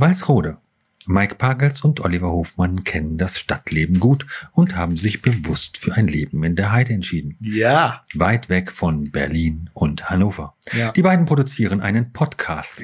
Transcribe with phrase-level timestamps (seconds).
[0.00, 0.58] Walsrode.
[1.06, 6.06] Mike Pagels und Oliver Hofmann kennen das Stadtleben gut und haben sich bewusst für ein
[6.06, 7.36] Leben in der Heide entschieden.
[7.40, 8.02] Ja.
[8.14, 10.54] Weit weg von Berlin und Hannover.
[10.72, 10.92] Ja.
[10.92, 12.82] Die beiden produzieren einen Podcast.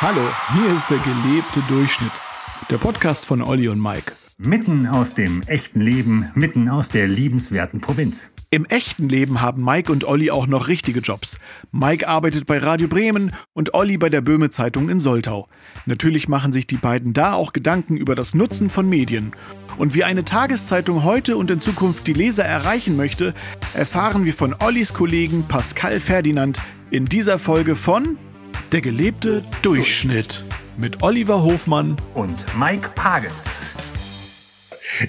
[0.00, 2.12] Hallo, hier ist der gelebte Durchschnitt.
[2.70, 4.12] Der Podcast von Olli und Mike.
[4.36, 8.30] Mitten aus dem echten Leben, mitten aus der liebenswerten Provinz.
[8.54, 11.40] Im echten Leben haben Mike und Olli auch noch richtige Jobs.
[11.72, 15.48] Mike arbeitet bei Radio Bremen und Olli bei der Böhme Zeitung in Soltau.
[15.86, 19.32] Natürlich machen sich die beiden da auch Gedanken über das Nutzen von Medien.
[19.76, 23.34] Und wie eine Tageszeitung heute und in Zukunft die Leser erreichen möchte,
[23.74, 26.60] erfahren wir von Ollis Kollegen Pascal Ferdinand
[26.92, 28.18] in dieser Folge von
[28.70, 30.44] Der gelebte Durchschnitt
[30.76, 33.74] mit Oliver Hofmann Und Mike Pagels.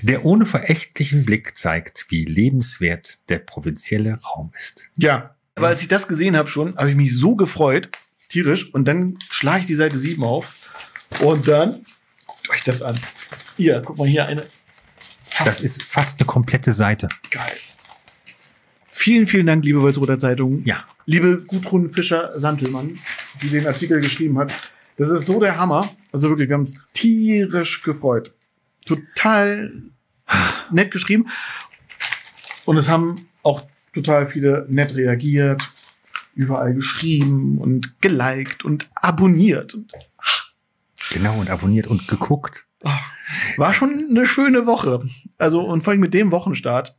[0.02, 4.90] Der ohne verächtlichen Blick zeigt, wie lebenswert der provinzielle Raum ist.
[4.98, 7.90] Ja, aber als ich das gesehen habe schon, habe ich mich so gefreut,
[8.30, 8.74] tierisch.
[8.74, 10.74] Und dann schlage ich die Seite 7 auf.
[11.22, 11.86] Und dann,
[12.28, 13.00] guckt euch das an.
[13.58, 14.46] Hier, guck mal hier eine.
[15.44, 17.08] Das ist fast eine komplette Seite.
[17.30, 17.58] geil.
[18.88, 20.64] Vielen, vielen Dank, liebe Wolfsroter Zeitung.
[20.66, 20.84] Ja.
[21.06, 22.98] Liebe Gudrun Fischer-Santelmann,
[23.42, 24.54] die den Artikel geschrieben hat.
[24.98, 25.94] Das ist so der Hammer.
[26.12, 28.34] Also wirklich, wir haben uns tierisch gefreut.
[28.86, 29.72] Total
[30.72, 31.28] nett geschrieben.
[32.66, 35.70] Und es haben auch total viele nett reagiert,
[36.34, 39.74] überall geschrieben und geliked und abonniert.
[39.74, 39.94] Und
[41.12, 42.66] Genau, und abonniert und geguckt.
[42.84, 43.12] ach,
[43.58, 45.08] war schon eine schöne Woche.
[45.38, 46.98] Also, und vor allem mit dem Wochenstart.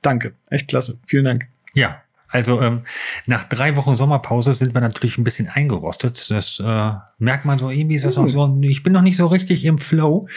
[0.00, 0.34] Danke.
[0.48, 1.00] Echt klasse.
[1.06, 1.48] Vielen Dank.
[1.74, 2.82] Ja, also ähm,
[3.26, 6.30] nach drei Wochen Sommerpause sind wir natürlich ein bisschen eingerostet.
[6.30, 7.96] Das äh, merkt man so irgendwie.
[7.96, 10.28] Ist das auch so, ich bin noch nicht so richtig im Flow.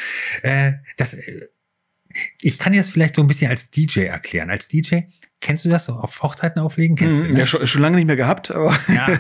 [0.41, 1.47] Äh, das, äh,
[2.41, 4.49] ich kann jetzt vielleicht so ein bisschen als DJ erklären.
[4.49, 5.01] Als DJ,
[5.39, 6.95] kennst du das so auf Hochzeiten auflegen?
[6.95, 7.39] Kennst du, Mhm, ne?
[7.39, 9.19] ja, schon, schon lange nicht mehr gehabt, aber ja,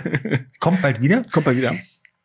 [0.59, 1.21] kommt bald wieder.
[1.31, 1.73] kommt mal wieder.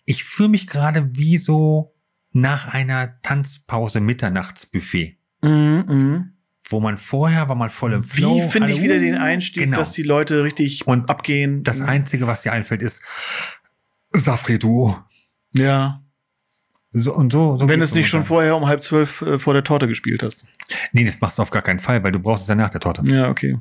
[0.05, 1.95] Ich fühle mich gerade wie so
[2.33, 5.19] nach einer Tanzpause Mitternachtsbuffet.
[5.43, 6.33] Mhm,
[6.69, 8.36] Wo man vorher war man voll im Flow.
[8.36, 9.77] Wie finde ich wieder den Einstieg, genau.
[9.77, 11.62] dass die Leute richtig Und abgehen?
[11.62, 13.03] Das Einzige, was dir einfällt, ist
[14.12, 14.99] Safri Duo.
[15.53, 16.03] Ja.
[16.91, 19.53] So, und so, so Wenn geht's es nicht schon vorher um halb zwölf äh, vor
[19.53, 20.44] der Torte gespielt hast.
[20.93, 22.81] Nee, das machst du auf gar keinen Fall, weil du brauchst es ja nach der
[22.81, 23.03] Torte.
[23.05, 23.59] Ja, okay.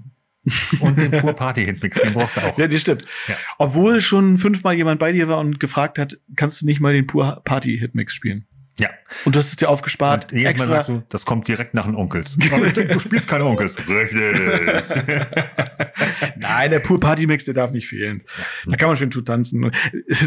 [0.79, 2.57] Und den Pur Party Hitmix, den brauchst du auch.
[2.57, 3.05] Ja, das stimmt.
[3.27, 3.35] Ja.
[3.57, 7.07] Obwohl schon fünfmal jemand bei dir war und gefragt hat, kannst du nicht mal den
[7.07, 8.47] Pur Party Hitmix spielen?
[8.77, 8.89] Ja.
[9.23, 10.31] Und du hast es dir aufgespart.
[10.33, 10.67] Und jedes Mal extra.
[10.67, 12.37] sagst du, das kommt direkt nach den Onkels.
[12.75, 13.77] Du spielst keine Onkels.
[13.77, 14.17] Richtig.
[16.37, 18.23] Nein, der Pur Party Mix, der darf nicht fehlen.
[18.65, 19.71] Da kann man schön zu tanzen.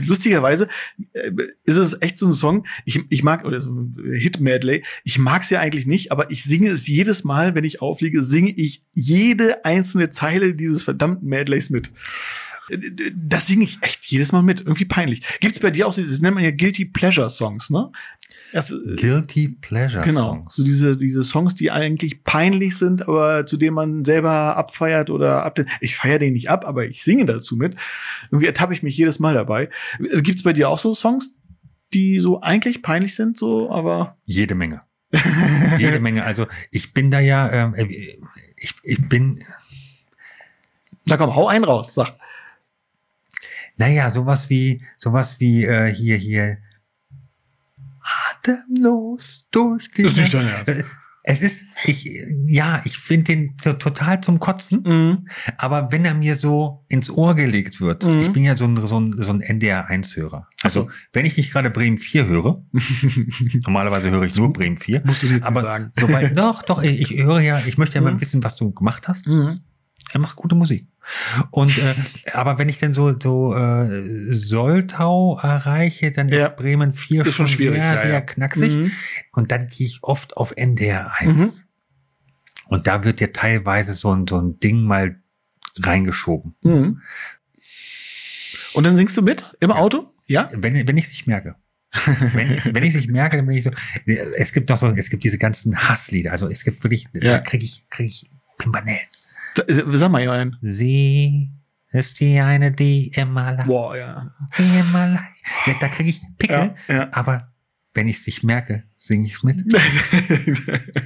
[0.06, 0.68] Lustigerweise
[1.12, 1.30] äh,
[1.64, 2.66] ist es echt so ein Song.
[2.84, 4.82] Ich, ich mag, oder so ein Hit Medley.
[5.04, 8.24] Ich mag es ja eigentlich nicht, aber ich singe es jedes Mal, wenn ich auflege,
[8.24, 11.90] singe ich jede einzelne Zeile dieses verdammten Medleys mit.
[12.70, 12.78] Äh,
[13.14, 14.60] Das singe ich echt jedes Mal mit.
[14.60, 15.22] Irgendwie peinlich.
[15.40, 17.90] Gibt's bei dir auch, so- das nennt man ja Guilty Pleasure Songs, ne?
[18.52, 20.56] Das, äh, Guilty Pleasure Genau, Songs.
[20.56, 25.44] so diese, diese Songs, die eigentlich peinlich sind, aber zu denen man selber abfeiert oder
[25.44, 25.58] ab.
[25.80, 27.76] Ich feiere den nicht ab, aber ich singe dazu mit.
[28.30, 29.68] Irgendwie ertappe ich mich jedes Mal dabei.
[30.22, 31.36] Gibt's bei dir auch so Songs,
[31.94, 34.16] die so eigentlich peinlich sind, so, aber.
[34.24, 34.82] Jede Menge.
[35.78, 36.22] Jede Menge.
[36.24, 37.86] Also ich bin da ja, ähm, äh,
[38.56, 39.42] ich, ich bin,
[41.06, 42.12] Na komm, hau einen raus, sag.
[43.78, 46.58] Naja, sowas wie, sowas wie äh, hier, hier.
[48.30, 50.68] Atemlos durch die Das ist nicht dein Ernst.
[50.68, 50.84] Äh,
[51.30, 52.08] Es ist, ich,
[52.46, 54.82] ja, ich finde den so total zum Kotzen.
[54.82, 55.28] Mhm.
[55.58, 58.20] Aber wenn er mir so ins Ohr gelegt wird, Mhm.
[58.20, 60.46] ich bin ja so ein, so ein, so ein NDR1-Hörer.
[60.62, 62.64] Also, wenn ich nicht gerade Bremen 4 höre,
[63.66, 65.90] normalerweise höre ich nur Bremen 4, Musst du jetzt aber sagen.
[66.00, 68.20] sobald, doch, doch, ich, ich höre ja, ich möchte ja mal Mhm.
[68.22, 69.26] wissen, was du gemacht hast.
[69.26, 69.60] Mhm.
[70.12, 70.86] Er macht gute Musik.
[71.50, 71.94] Und, äh,
[72.32, 76.46] aber wenn ich dann so, so äh, Soltau erreiche, dann Ja.
[76.46, 78.20] ist Bremen 4 Ist schon schon schwierig, sehr, ja, sehr ja.
[78.22, 78.76] knacksig.
[78.76, 78.92] Mhm.
[79.32, 81.64] Und dann gehe ich oft auf NDR 1.
[82.68, 85.20] Und da wird dir teilweise so ein, so ein Ding mal
[85.78, 86.54] reingeschoben.
[86.62, 87.00] Mhm.
[88.74, 90.12] Und dann singst du mit im Auto?
[90.26, 90.48] Ja?
[90.52, 91.54] Wenn, wenn ich es nicht merke.
[92.34, 93.70] wenn ich wenn ich es nicht merke, dann bin ich so.
[94.36, 96.32] Es gibt noch so, es gibt diese ganzen Hasslieder.
[96.32, 97.30] Also es gibt wirklich, Ja.
[97.30, 99.00] da kriege ich, kriege ich Pimpanellen.
[99.58, 100.56] Da- Sag mal einen.
[100.62, 101.50] Sie
[101.90, 103.66] ist die eine, die immer lacht.
[103.66, 104.34] Boah, ja.
[104.58, 105.32] Die immer lacht.
[105.66, 106.74] Ja, da kriege ich Pickel.
[106.88, 107.08] Ja, ja.
[107.12, 107.52] Aber
[107.94, 109.64] wenn ich es nicht merke, singe ich es mit.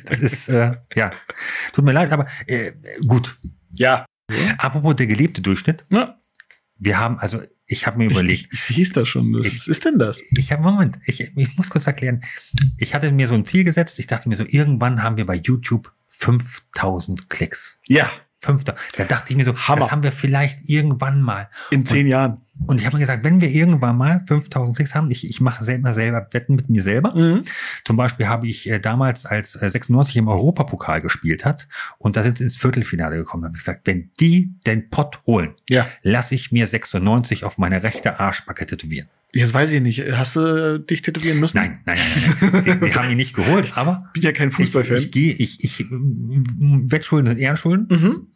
[0.06, 1.12] Das ist, äh, ja.
[1.72, 2.72] Tut mir leid, aber äh,
[3.06, 3.38] gut.
[3.74, 4.04] ja.
[4.58, 5.84] Apropos der gelebte Durchschnitt.
[5.90, 6.18] ja.
[6.84, 9.32] Wir haben, also ich habe mir überlegt, Ich, ich hieß das schon.
[9.34, 10.18] Das, Ich- was ist denn das?
[10.32, 12.22] ich habe, Moment, ich, ich muss kurz erklären.
[12.76, 14.00] Ich hatte mir so ein Ziel gesetzt.
[14.00, 17.80] Ich dachte mir so, irgendwann haben wir bei YouTube 5000 Klicks.
[17.86, 18.10] Ja.
[18.42, 18.74] Fünfter.
[18.96, 19.80] Da dachte ich mir so, Hammer.
[19.82, 21.48] das haben wir vielleicht irgendwann mal.
[21.70, 22.38] In zehn Jahren.
[22.66, 25.62] Und ich habe mir gesagt, wenn wir irgendwann mal 5000 Klicks haben, ich, ich mache
[25.62, 27.16] selber selber Wetten mit mir selber.
[27.16, 27.44] Mhm.
[27.84, 31.68] Zum Beispiel habe ich äh, damals, als äh, 96 im Europapokal gespielt hat
[31.98, 35.54] und da sind sie ins Viertelfinale gekommen, habe ich gesagt, wenn die den Pott holen,
[35.68, 35.86] Ja.
[36.02, 39.08] lasse ich mir 96 auf meine rechte Arschbacke tätowieren.
[39.34, 40.00] Jetzt weiß ich nicht.
[40.12, 41.56] Hast du dich tätowieren müssen?
[41.56, 41.96] Nein, nein,
[42.40, 42.60] nein, nein.
[42.60, 44.98] Sie, sie haben ihn nicht geholt, aber Bin ja kein Fußballfan.
[44.98, 47.86] ich, ich gehe, ich, ich, Wettschulden sind Ehrenschulden.
[47.90, 48.26] mhm.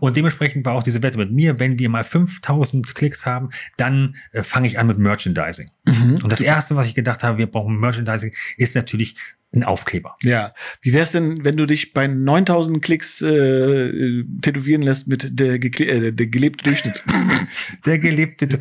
[0.00, 4.16] Und dementsprechend war auch diese Wette mit mir, wenn wir mal 5000 Klicks haben, dann
[4.32, 5.70] äh, fange ich an mit Merchandising.
[5.86, 6.18] Mhm.
[6.22, 9.16] Und das erste, was ich gedacht habe, wir brauchen Merchandising, ist natürlich
[9.54, 10.16] ein Aufkleber.
[10.22, 10.54] Ja.
[10.80, 15.86] Wie wär's denn, wenn du dich bei 9000 Klicks äh, tätowieren lässt mit der, gekle
[15.86, 17.02] äh, der gelebte Durchschnitt?
[17.86, 18.58] Der gelebte,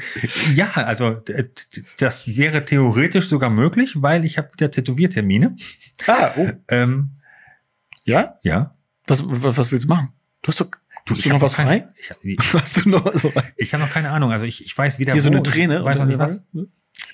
[0.53, 1.21] ja, also
[1.99, 5.55] das wäre theoretisch sogar möglich, weil ich habe wieder Tätowiertermine.
[6.07, 6.49] ah, oh.
[6.69, 7.11] Ähm,
[8.05, 8.39] Ja?
[8.41, 8.75] ja.
[9.07, 10.09] Was, was, was willst du machen?
[10.41, 10.71] Du hast doch,
[11.09, 11.85] Du, hast du noch was frei?
[11.99, 12.21] Ich, hab-
[12.83, 13.43] du noch frei?
[13.57, 14.31] ich habe noch keine Ahnung.
[14.31, 15.79] Also ich, ich weiß wieder Hier so wo, eine Träne?
[15.79, 16.43] Ich weiß noch nicht was.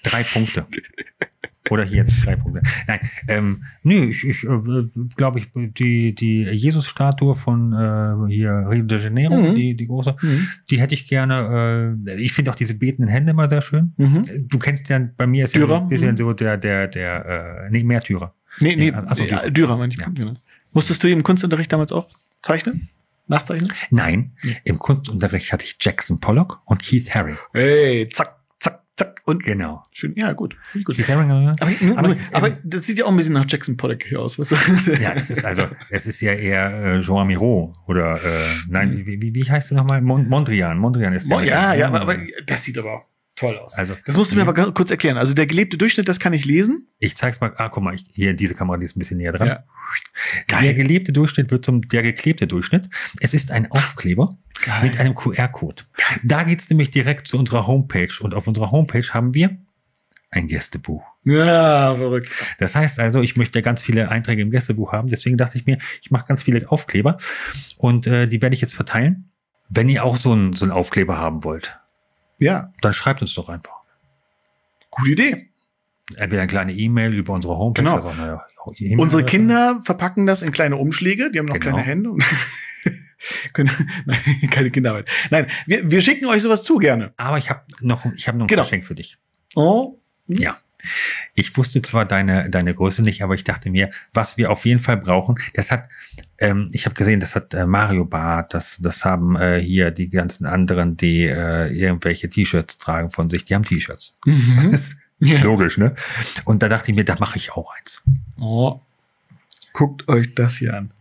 [0.03, 0.65] Drei Punkte.
[1.71, 2.61] Oder hier drei Punkte.
[2.87, 4.49] Nein, ähm, nee, ich, ich äh,
[5.15, 9.55] glaube ich, die, die Jesus-Statue von äh, hier Rio de Janeiro, Mhm.
[9.55, 10.47] die, die große, Mhm.
[10.69, 11.97] die hätte ich gerne.
[12.07, 13.93] Äh, ich finde auch diese betenden Hände immer sehr schön.
[13.97, 14.21] Mhm.
[14.47, 15.81] Du kennst ja, bei mir ist ja Dürer?
[15.81, 16.17] ein bisschen Mhm.
[16.17, 18.35] so der, der, der, äh, nee, Märtyrer.
[18.59, 19.51] Nee, nee, Ja, so, ja, Dürer.
[19.51, 19.99] Dürer meine ich.
[19.99, 20.07] Ja.
[20.13, 20.33] Genau.
[20.71, 22.07] Musstest du im Kunstunterricht damals auch
[22.43, 22.89] zeichnen?
[23.27, 23.71] Nachzeichnen?
[23.91, 24.57] Nein, Nee.
[24.65, 27.37] im Kunstunterricht hatte ich Jackson Pollock und Keith Haring.
[27.53, 29.21] Hey, zack, zack, zack.
[29.25, 29.83] Und Genau.
[29.91, 30.55] schön, ja, gut.
[30.83, 30.95] Gut.
[30.95, 33.45] Keith Haring, äh, Aber, aber, Aber, aber, ähm, das sieht ja auch ein bisschen nach
[33.47, 34.37] Jackson Pollock hier aus.
[34.37, 34.55] Weißt du?
[35.01, 39.21] Ja, es ist also, es ist ja eher äh, Jean Miro oder äh, nein, wie,
[39.21, 40.01] wie, wie heißt du nochmal?
[40.01, 40.77] Mon Mondrian.
[40.77, 43.03] Mondrian ist Mo- ja, ja, aber, aber aber das sieht aber
[43.35, 43.75] toll aus.
[43.75, 45.17] also Das musst du mir aber ganz kurz erklären.
[45.17, 46.87] Also der gelebte Durchschnitt, das kann ich lesen.
[46.99, 47.53] ich zeig's mal.
[47.57, 49.47] Ah, guck mal, ich, hier diese Kamera, die ist ein bisschen näher dran.
[49.47, 49.63] Ja.
[50.61, 52.89] Der gelebte Durchschnitt wird zum der geklebte Durchschnitt.
[53.19, 54.27] Es ist ein Aufkleber
[54.81, 55.83] mit einem QR-Code.
[56.23, 59.57] Da geht's nämlich direkt zu unserer Homepage und auf unserer Homepage haben wir
[60.31, 61.03] ein Gästebuch.
[61.23, 62.29] Ja, verrückt.
[62.59, 65.07] Das heißt also, ich möchte ganz viele Einträge im Gästebuch haben.
[65.07, 67.17] Deswegen dachte ich mir, ich mache ganz viele Aufkleber
[67.77, 69.31] und äh, die werde ich jetzt verteilen.
[69.69, 71.79] Wenn ihr auch so einen so einen Aufkleber haben wollt,
[72.39, 73.81] Ja, dann schreibt uns doch einfach.
[74.91, 75.49] gute Idee.
[76.17, 77.81] Entweder eine kleine E-Mail über unsere Homepage.
[77.83, 77.95] Genau.
[77.95, 81.31] Also E-Mail- Unsere Kinder verpacken das in kleine Umschläge.
[81.31, 81.71] Die haben noch Genau.
[81.75, 82.11] kleine Hände.
[82.11, 82.23] und
[83.53, 83.71] Können,
[84.05, 84.19] nein,
[84.51, 85.09] keine Kinderarbeit.
[85.31, 87.11] Nein, wir, wir schicken euch sowas zu gerne.
[87.17, 88.61] Aber ich habe noch, ich habe noch ein Genau.
[88.63, 89.17] Geschenk für dich.
[89.55, 89.97] Oh.
[90.27, 90.57] Ja.
[91.33, 94.79] Ich wusste zwar deine, deine Größe nicht, aber ich dachte mir, was wir auf jeden
[94.79, 95.89] Fall brauchen, das hat,
[96.39, 100.09] ähm, ich habe gesehen, das hat äh, Mario Bart, das, das haben äh, hier die
[100.09, 104.17] ganzen anderen, die äh, irgendwelche T-Shirts tragen von sich, die haben T-Shirts.
[104.25, 104.71] Das Mhm.
[104.73, 105.41] ist Ja.
[105.43, 105.95] logisch, ne?
[106.43, 108.03] Und da dachte ich mir, da mache ich auch eins.
[108.37, 108.81] Oh.
[109.71, 110.91] Guckt euch das hier an.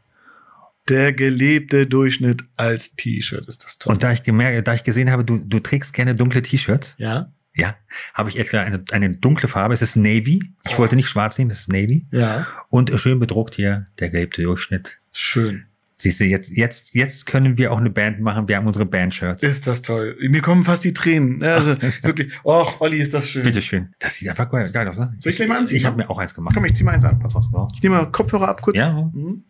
[0.89, 3.93] Der gelebte Durchschnitt als T-Shirt ist das toll.
[3.93, 7.29] Und da ich gemerkt, da ich gesehen habe, du, du trägst gerne dunkle T-Shirts, ja,
[7.57, 7.75] ja,
[8.15, 9.75] habe ich extra eine, eine dunkle Farbe.
[9.75, 10.43] Es ist Navy.
[10.69, 12.05] Ich wollte nicht schwarz nehmen, es ist Navy.
[12.11, 14.99] ja, Und schön bedruckt hier der gelebte Durchschnitt.
[15.15, 15.65] Schön.
[15.97, 18.49] Siehst du, jetzt, jetzt, jetzt können wir auch eine Band machen.
[18.49, 19.45] Wir haben unsere Bandshirts.
[19.45, 20.17] Ist das toll.
[20.21, 21.39] Mir kommen fast die Tränen.
[21.39, 21.55] ne?
[21.55, 22.33] Also wirklich.
[22.45, 23.45] Och, Olli, ist das schön.
[23.45, 23.95] Bitteschön.
[24.01, 25.15] Das sieht einfach geil aus, ne?
[25.21, 26.03] Soll ich gleich mal anziehen, Ich habe ne?
[26.03, 26.53] mir auch eins gemacht.
[26.55, 27.21] Komm, ich zieh mal eins an.
[27.21, 27.69] Du da?
[27.75, 28.77] Ich nehme mal Kopfhörer ab kurz.
[28.77, 28.93] Ja.
[29.15, 29.45] Mhm.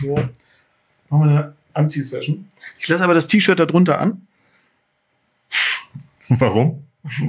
[0.00, 0.14] So.
[0.14, 0.30] Machen
[1.10, 2.46] wir eine Anziehsession.
[2.78, 4.26] Ich lasse aber das T-Shirt da drunter an.
[6.28, 6.82] Warum?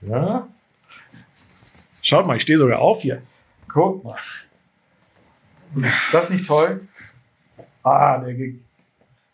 [0.00, 0.48] Ja.
[2.02, 3.20] Schaut mal, ich stehe sogar auf hier.
[3.68, 4.16] Guck mal.
[6.12, 6.88] Das ist nicht toll.
[7.82, 8.34] Ah, der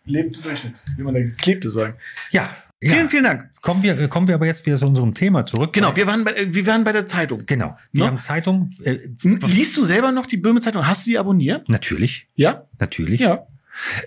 [0.05, 0.83] gelebte Durchschnitt.
[0.97, 1.95] Wie man der geklebte sagen.
[2.31, 2.49] Ja.
[2.81, 3.09] Vielen, ja.
[3.09, 3.51] vielen Dank.
[3.63, 5.73] Kommen wir, kommen wir aber jetzt wieder zu unserem Thema zurück.
[5.73, 7.43] Genau, wir waren bei, äh, wir waren bei der Zeitung.
[7.47, 7.79] Genau.
[7.93, 8.11] Wir Ne?
[8.11, 8.71] haben Zeitung.
[8.83, 10.87] Äh, Liest du selber noch die Böhme Zeitung?
[10.87, 11.69] Hast du die abonniert?
[11.71, 12.29] natürlich.
[12.35, 12.67] Ja?
[12.79, 13.21] Natürlich.
[13.21, 13.47] Ja.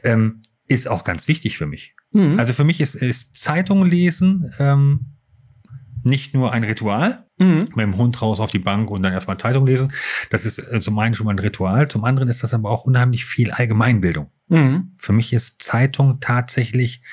[0.03, 1.95] Ähm, ist auch ganz wichtig für mich.
[2.11, 2.39] Mhm.
[2.39, 5.05] Also für mich ist, ist Zeitung lesen ähm,
[6.03, 7.65] nicht nur ein Ritual, Mhm.
[7.75, 9.93] mit dem Hund raus auf die Bank und dann erstmal Zeitung lesen.
[10.31, 12.85] Das ist äh, zum einen schon mal ein Ritual, zum anderen ist das aber auch
[12.85, 14.31] unheimlich viel Allgemeinbildung.
[14.47, 14.93] Mhm.
[14.97, 17.03] Für mich ist Zeitung tatsächlich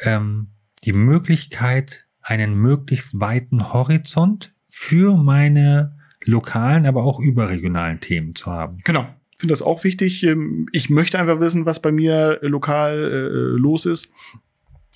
[0.00, 0.48] ähm,
[0.84, 8.78] die Möglichkeit, einen möglichst weiten Horizont für meine lokalen, aber auch überregionalen Themen zu haben.
[8.84, 9.06] Genau.
[9.32, 10.22] Ich finde das auch wichtig.
[10.22, 14.08] Ähm, Ich möchte einfach wissen, was bei mir äh, lokal äh, los ist.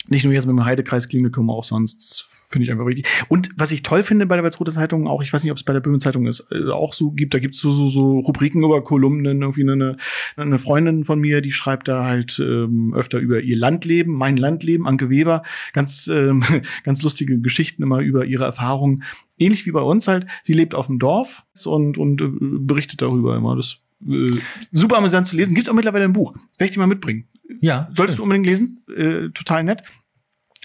[0.08, 3.06] Nicht nur jetzt mit dem Heidekreis Klinikum, auch sonst finde ich einfach wichtig.
[3.28, 5.64] Und was ich toll finde bei der Walzroter Zeitung, auch ich weiß nicht, ob es
[5.64, 8.18] bei der Böhmen Zeitung ist, äh, auch so gibt, da gibt es so, so, so
[8.20, 9.96] Rubriken über Kolumnen, irgendwie eine,
[10.36, 14.86] eine Freundin von mir, die schreibt da halt ähm, öfter über ihr Landleben, mein Landleben,
[14.86, 16.42] Anke Weber, ganz, ähm,
[16.84, 19.02] ganz lustige Geschichten immer über ihre Erfahrungen.
[19.38, 23.36] Ähnlich wie bei uns halt, sie lebt auf dem Dorf und, und äh, berichtet darüber
[23.36, 23.54] immer.
[23.54, 24.30] Das äh,
[24.72, 25.54] super amüsant zu lesen.
[25.54, 26.34] Gibt auch mittlerweile ein Buch.
[26.58, 27.28] Werde ich dir mal mitbringen.
[27.60, 28.82] Ja, Solltest du unbedingt lesen.
[28.94, 29.82] Äh, total nett.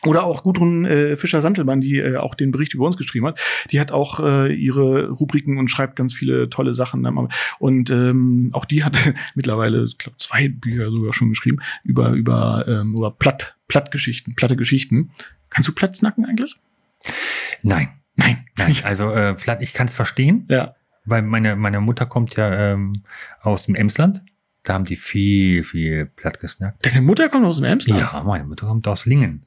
[0.05, 3.39] Oder auch Gudrun äh, Fischer-Santelmann, die äh, auch den Bericht über uns geschrieben hat.
[3.69, 7.05] Die hat auch äh, ihre Rubriken und schreibt ganz viele tolle Sachen.
[7.59, 8.97] Und ähm, auch die hat
[9.35, 14.55] mittlerweile, ich glaube, zwei Bücher sogar schon geschrieben über über ähm, über Platt, Plattgeschichten, platte
[14.55, 15.11] Geschichten.
[15.49, 16.57] Kannst du Platznacken eigentlich?
[17.61, 17.89] Nein.
[18.15, 18.45] Nein.
[18.57, 20.75] Nein, also äh, platt, ich kann es verstehen, Ja.
[21.05, 23.03] weil meine, meine Mutter kommt ja ähm,
[23.41, 24.23] aus dem Emsland.
[24.63, 26.85] Da haben die viel, viel platt gesnackt.
[26.85, 27.99] Deine Mutter kommt aus dem Emsland?
[27.99, 29.45] Ja, meine Mutter kommt aus Lingen.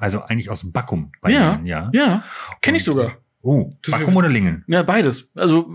[0.00, 1.90] Also eigentlich aus dem Backum bei Ja, Lingen, ja.
[1.92, 2.24] Ja,
[2.62, 3.12] kenne ich sogar.
[3.42, 4.64] Oh, Das Backum ja- oder Lingen?
[4.66, 5.30] Ja, beides.
[5.34, 5.66] Also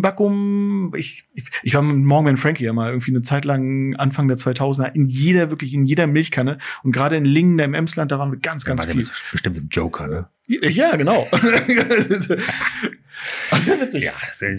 [0.00, 4.28] Backum, ich, ich, ich war mit Morgan Frankie ja mal irgendwie eine Zeit lang Anfang
[4.28, 6.58] der 2000er in jeder, wirklich in jeder Milchkanne.
[6.84, 9.08] Und gerade in Lingen, da im Emsland, da waren wir ganz, ganz der viel.
[9.32, 10.28] Bestimmt im Joker, ne?
[10.46, 11.26] Ja, genau.
[13.50, 14.04] Ach, sehr witzig.
[14.04, 14.12] Ja,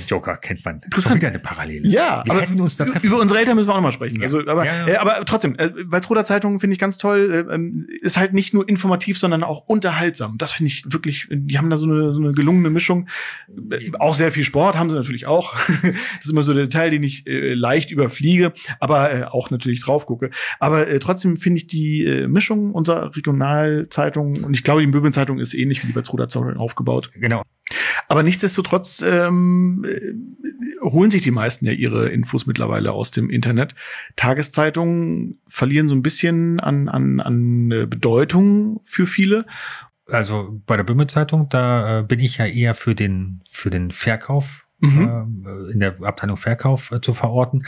[0.08, 0.76] Joker kennt man.
[0.76, 1.04] Interessant.
[1.04, 1.88] Schon wieder eine Parallele.
[1.88, 3.06] Ja, Wir aber hätten uns da treffen.
[3.06, 4.18] über unsere Eltern müssen wir auch noch mal sprechen.
[4.18, 4.24] Ja.
[4.24, 4.94] Also, aber, Ja, ja.
[4.94, 7.46] Äh, aber trotzdem, äh, Walsroder Zeitung finde ich ganz toll.
[7.50, 10.38] Äh, ähm, ist halt nicht nur informativ, sondern auch unterhaltsam.
[10.38, 11.28] Das finde ich wirklich.
[11.32, 13.08] Die haben da so eine, so eine gelungene Mischung.
[13.72, 15.56] Äh, auch sehr viel Sport haben sie natürlich auch.
[15.82, 19.82] das ist immer so der Teil, den ich äh, leicht überfliege, aber äh, auch natürlich
[19.82, 20.30] drauf gucke.
[20.60, 25.40] Aber äh, trotzdem finde ich die äh, Mischung unserer Regionalzeitung und ich glaube, die Böbeln-Zeitung
[25.40, 27.10] ist ähnlich wie die Walsroder Zeitung aufgebaut.
[27.16, 27.44] Genau.
[28.08, 30.14] Aber nichtsdestotrotz ähm, äh,
[30.82, 33.76] holen sich die meisten ja ihre Infos mittlerweile aus dem Internet.
[34.16, 39.46] Tageszeitungen verlieren so ein bisschen an, an, an äh, Bedeutung für viele.
[40.08, 43.92] Also bei der Böhme Zeitung, da äh, bin ich ja eher für den, für den
[43.92, 45.46] Verkauf, Mhm.
[45.46, 47.64] äh, in der Abteilung Verkauf äh, zu verorten.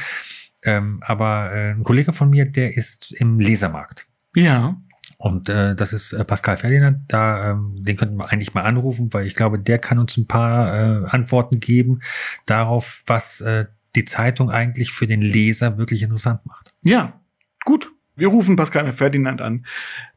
[0.64, 4.08] Ähm, aber äh, ein Kollege von mir, der ist im Lesermarkt.
[4.34, 4.82] Ja.
[5.22, 7.04] Und äh, das ist äh, Pascal Ferdinand.
[7.08, 10.26] Da, ähm, den könnten wir eigentlich mal anrufen, weil ich glaube, der kann uns ein
[10.26, 12.00] paar äh, Antworten geben
[12.48, 16.74] darauf, was äh, die Zeitung eigentlich für den Leser wirklich interessant macht.
[16.84, 17.22] Ja,
[17.66, 17.92] gut.
[18.16, 19.66] Wir rufen Pascal Ferdinand an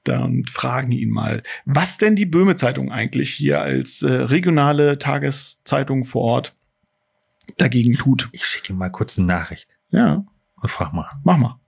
[0.08, 6.04] und fragen ihn mal, was denn die Böhme Zeitung eigentlich hier als äh, regionale Tageszeitung
[6.04, 6.56] vor Ort
[7.58, 8.28] dagegen tut.
[8.32, 10.24] Ich schicke ihm mal kurz eine Nachricht Ja.
[10.62, 11.08] und frag mal.
[11.24, 11.60] Mach mal.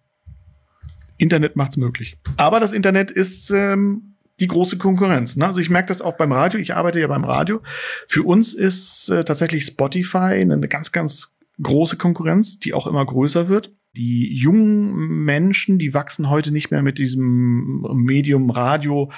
[1.19, 2.19] Internet macht's möglich.
[2.37, 5.37] Aber das Internet ist ähm, die große Konkurrenz.
[5.37, 5.47] Ne?
[5.47, 6.61] Also ich merke das auch beim Radio.
[6.61, 7.61] Ich arbeite ja beim Radio.
[8.07, 13.49] Für uns ist äh, tatsächlich Spotify eine ganz, ganz große Konkurrenz, die auch immer größer
[13.49, 13.73] wird.
[13.97, 19.11] Die jungen Menschen, die wachsen heute nicht mehr mit diesem Medium Radio,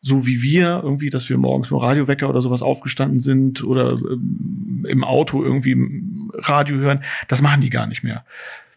[0.00, 4.84] so wie wir, irgendwie, dass wir morgens mit Radiowecker oder sowas aufgestanden sind oder ähm,
[4.88, 7.04] im Auto irgendwie Radio hören.
[7.28, 8.24] Das machen die gar nicht mehr.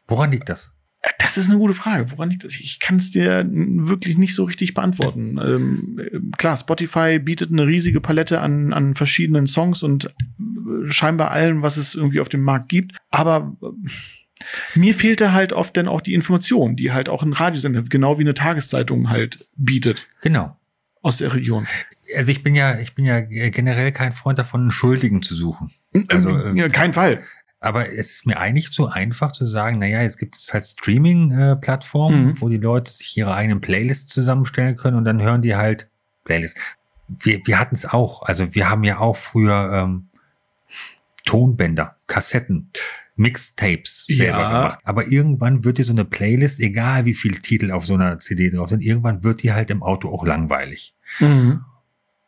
[0.05, 0.71] Woran liegt das?
[1.19, 2.09] Das ist eine gute Frage.
[2.11, 2.53] Woran liegt das?
[2.59, 5.37] Ich kann es dir wirklich nicht so richtig beantworten.
[5.43, 10.11] Ähm, äh, klar, Spotify bietet eine riesige Palette an, an verschiedenen Songs und äh,
[10.91, 12.97] scheinbar allem, was es irgendwie auf dem Markt gibt.
[13.09, 13.67] Aber äh,
[14.75, 18.23] mir fehlte halt oft dann auch die Information, die halt auch ein Radiosender, genau wie
[18.23, 20.55] eine Tageszeitung halt bietet Genau.
[21.01, 21.65] aus der Region.
[22.15, 25.71] Also ich bin ja, ich bin ja generell kein Freund davon, einen Schuldigen zu suchen.
[26.07, 27.21] Also, Ähm, äh, ja, kein Fall.
[27.59, 32.25] Aber es ist mir eigentlich zu einfach zu sagen, naja, jetzt gibt es halt Streaming-Plattformen,
[32.27, 32.41] Mhm.
[32.41, 35.89] wo die Leute sich ihre eigenen Playlists zusammenstellen können und dann hören die halt
[36.23, 36.59] Playlists.
[37.07, 38.21] Wir, wir hatten es auch.
[38.23, 40.07] Also wir haben ja auch früher ähm,
[41.25, 42.69] Tonbänder, Kassetten,
[43.15, 44.47] Mixtapes selber Ja.
[44.61, 44.79] gemacht.
[44.83, 48.49] Aber irgendwann wird dir so eine Playlist, egal wie viele Titel auf so einer CD
[48.51, 50.93] drauf sind, irgendwann wird die halt im Auto auch langweilig.
[51.19, 51.63] Mhm.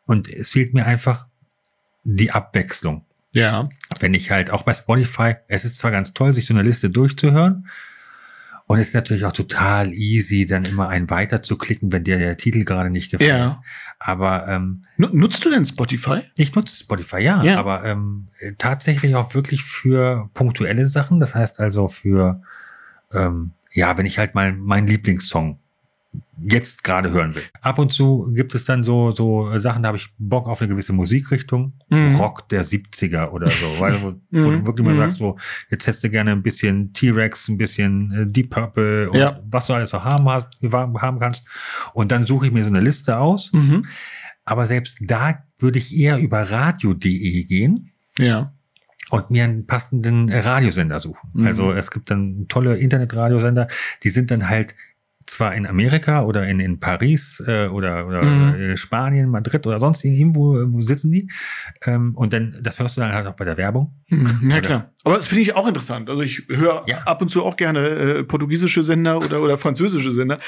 [0.06, 1.26] Und es fehlt mir einfach
[2.02, 3.68] die Abwechslung Ja.
[4.00, 6.90] wenn ich halt auch bei Spotify, es ist zwar ganz toll, sich so eine Liste
[6.90, 7.68] durchzuhören.
[8.66, 12.18] Und es ist natürlich auch total easy, dann immer einen weiter zu klicken, wenn dir
[12.20, 13.28] der Titel gerade nicht gefällt.
[13.30, 13.62] Ja.
[13.98, 16.20] Aber ähm, Nu- Nutzt du denn Spotify?
[16.38, 17.58] ich nutze Spotify, ja, Ja.
[17.58, 21.18] aber ähm, tatsächlich auch wirklich für punktuelle Sachen.
[21.18, 22.42] Das heißt also für,
[23.12, 25.58] ähm, ja, wenn ich halt mal meinen Lieblingssong
[26.42, 27.42] jetzt gerade hören will.
[27.60, 30.68] Ab und zu gibt es dann so, so Sachen, da habe ich Bock auf eine
[30.70, 31.74] gewisse Musikrichtung.
[31.90, 32.16] Mhm.
[32.16, 34.60] Rock der 70er oder so, weil, wo, wo Mhm.
[34.60, 34.98] du wirklich mal Mhm.
[34.98, 35.36] sagst, so,
[35.70, 39.38] jetzt hättest du gerne ein bisschen T-Rex, ein bisschen äh, Deep Purple und Ja.
[39.50, 41.46] was du alles so haben, haben kannst.
[41.94, 43.52] Und dann suche ich mir so eine Liste aus.
[43.52, 43.84] Mhm.
[44.46, 48.52] Aber selbst da würde ich eher über radio.de gehen Ja.
[49.10, 51.30] und mir einen passenden Radiosender suchen.
[51.34, 51.46] Mhm.
[51.46, 53.68] Also es gibt dann tolle Internetradiosender,
[54.02, 54.74] die sind dann halt
[55.30, 58.54] zwar in Amerika oder in, in Paris äh, oder, oder Mhm.
[58.70, 61.30] in Spanien, Madrid oder sonst irgendwo, wo sitzen die.
[61.86, 63.94] Ähm, und dann, das hörst du dann halt auch bei der Werbung.
[64.08, 64.92] Mhm, Ja Oder- klar.
[65.04, 66.10] Aber das finde ich auch interessant.
[66.10, 66.98] Also ich höre Ja.
[67.06, 70.38] ab und zu auch gerne äh, portugiesische Sender oder, oder französische Sender.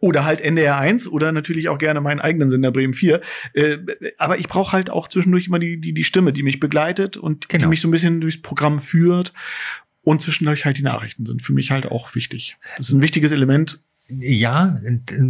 [0.00, 3.20] Oder halt NDR 1 oder natürlich auch gerne meinen eigenen Sender Bremen 4.
[3.54, 3.78] Äh,
[4.16, 7.44] aber ich brauche halt auch zwischendurch immer die, die, die Stimme, die mich begleitet und
[7.44, 7.68] die Genau.
[7.68, 9.32] mich so ein bisschen durchs Programm führt.
[10.02, 12.56] Und zwischendurch halt die Nachrichten sind für mich halt auch wichtig.
[12.78, 13.82] Das ist ein wichtiges Element.
[14.10, 14.78] Ja,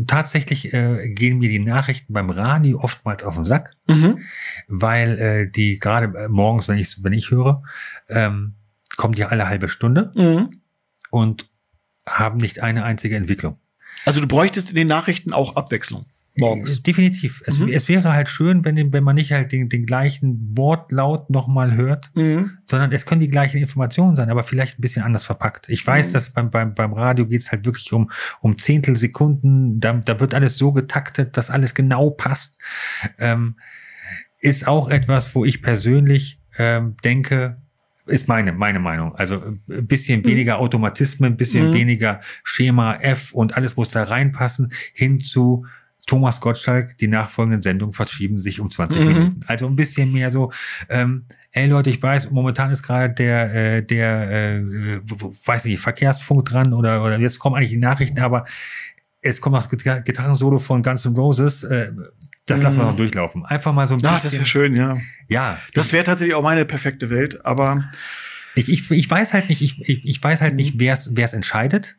[0.06, 4.20] tatsächlich äh, gehen mir die Nachrichten beim Radio oftmals auf den Sack, Mhm.
[4.68, 7.62] weil äh, die gerade äh, morgens, wenn ich wenn ich höre,
[8.08, 8.54] ähm,
[8.97, 10.50] kommen die alle halbe Stunde Mhm.
[11.11, 11.49] und
[12.08, 13.58] haben nicht eine einzige Entwicklung.
[14.04, 16.06] Also du bräuchtest in den Nachrichten auch Abwechslung
[16.38, 16.83] morgens.
[16.83, 17.42] Definitiv.
[17.47, 17.68] Es, Mhm.
[17.68, 22.11] es wäre halt schön, wenn, wenn man nicht halt den, den gleichen Wortlaut nochmal hört,
[22.14, 22.59] Mhm.
[22.66, 25.68] sondern es können die gleichen Informationen sein, aber vielleicht ein bisschen anders verpackt.
[25.68, 26.12] Ich weiß, Mhm.
[26.12, 30.59] dass beim, beim, beim Radio geht's halt wirklich um, um Zehntelsekunden, da, da wird alles
[30.59, 32.59] so getaktet, dass alles genau passt.
[33.18, 33.57] Ähm,
[34.40, 37.59] ist auch etwas, wo ich persönlich ähm, denke,
[38.07, 39.14] ist meine, meine Meinung.
[39.16, 41.73] Also äh, ein bisschen weniger Automatismen, ein bisschen Mhm.
[41.75, 45.66] weniger Schema F und alles muss da reinpassen, hin zu
[46.08, 49.08] Thomas Gottschalk, die nachfolgenden Sendungen verschieben sich um 20 Mhm.
[49.08, 49.40] Minuten.
[49.46, 50.50] Also ein bisschen mehr so,
[50.88, 54.62] ähm, ey Leute, ich weiß, momentan ist gerade der, äh, der, äh,
[55.44, 58.44] weiß nicht, Verkehrsfunk dran oder, oder jetzt kommen eigentlich die Nachrichten, aber
[59.22, 61.92] es kommt das Gitar- Gitarrensolo von Guns N' Roses, äh,
[62.46, 62.90] das lassen wir Mhm.
[62.90, 63.44] noch durchlaufen.
[63.44, 64.38] Einfach mal so ein Ja, das bisschen.
[64.38, 64.96] wäre schön, ja.
[65.28, 67.84] ja, Das wäre tatsächlich auch meine perfekte Welt, aber
[68.54, 70.80] ich, ich, ich weiß halt nicht, ich, ich, ich weiß halt nicht, Mhm.
[70.80, 71.96] wer es entscheidet.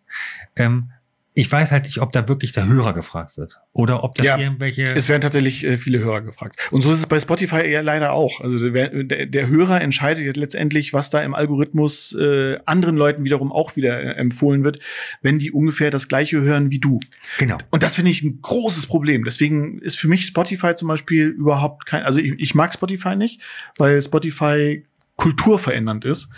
[0.56, 0.90] Ähm,
[1.36, 3.60] ich weiß halt nicht, ob da wirklich der Hörer gefragt wird.
[3.72, 4.84] Oder ob das Ja, irgendwelche.
[4.84, 6.60] es werden tatsächlich äh, viele Hörer gefragt.
[6.72, 8.42] Und so ist es bei Spotify eher leider auch.
[8.42, 13.24] Also der, der, der Hörer entscheidet jetzt letztendlich, was da im Algorithmus äh, anderen Leuten
[13.24, 14.80] wiederum auch wieder äh, empfohlen wird,
[15.22, 17.00] wenn die ungefähr das gleiche hören wie du.
[17.38, 17.58] genau.
[17.70, 19.24] Und das finde ich ein großes Problem.
[19.24, 23.40] Deswegen ist für mich Spotify zum Beispiel überhaupt kein, also ich, ich mag Spotify nicht,
[23.78, 26.30] weil Spotify kulturverändernd ist.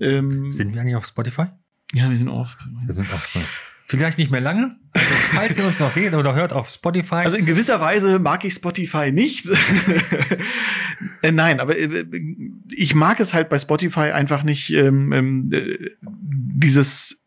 [0.00, 1.44] Ähm, Sind wir eigentlich auf Spotify?
[1.94, 2.56] ja, wir sind auf.
[2.86, 3.52] Wir sind auf Spotify.
[3.92, 4.74] Vielleicht nicht mehr lange.
[4.94, 7.16] Also, falls ihr uns noch seht oder hört auf Spotify.
[7.16, 9.50] Also in gewisser Weise mag ich Spotify nicht.
[11.22, 12.06] äh, nein, aber äh,
[12.74, 17.22] ich mag es halt bei Spotify einfach nicht, ähm, ähm, äh, dieses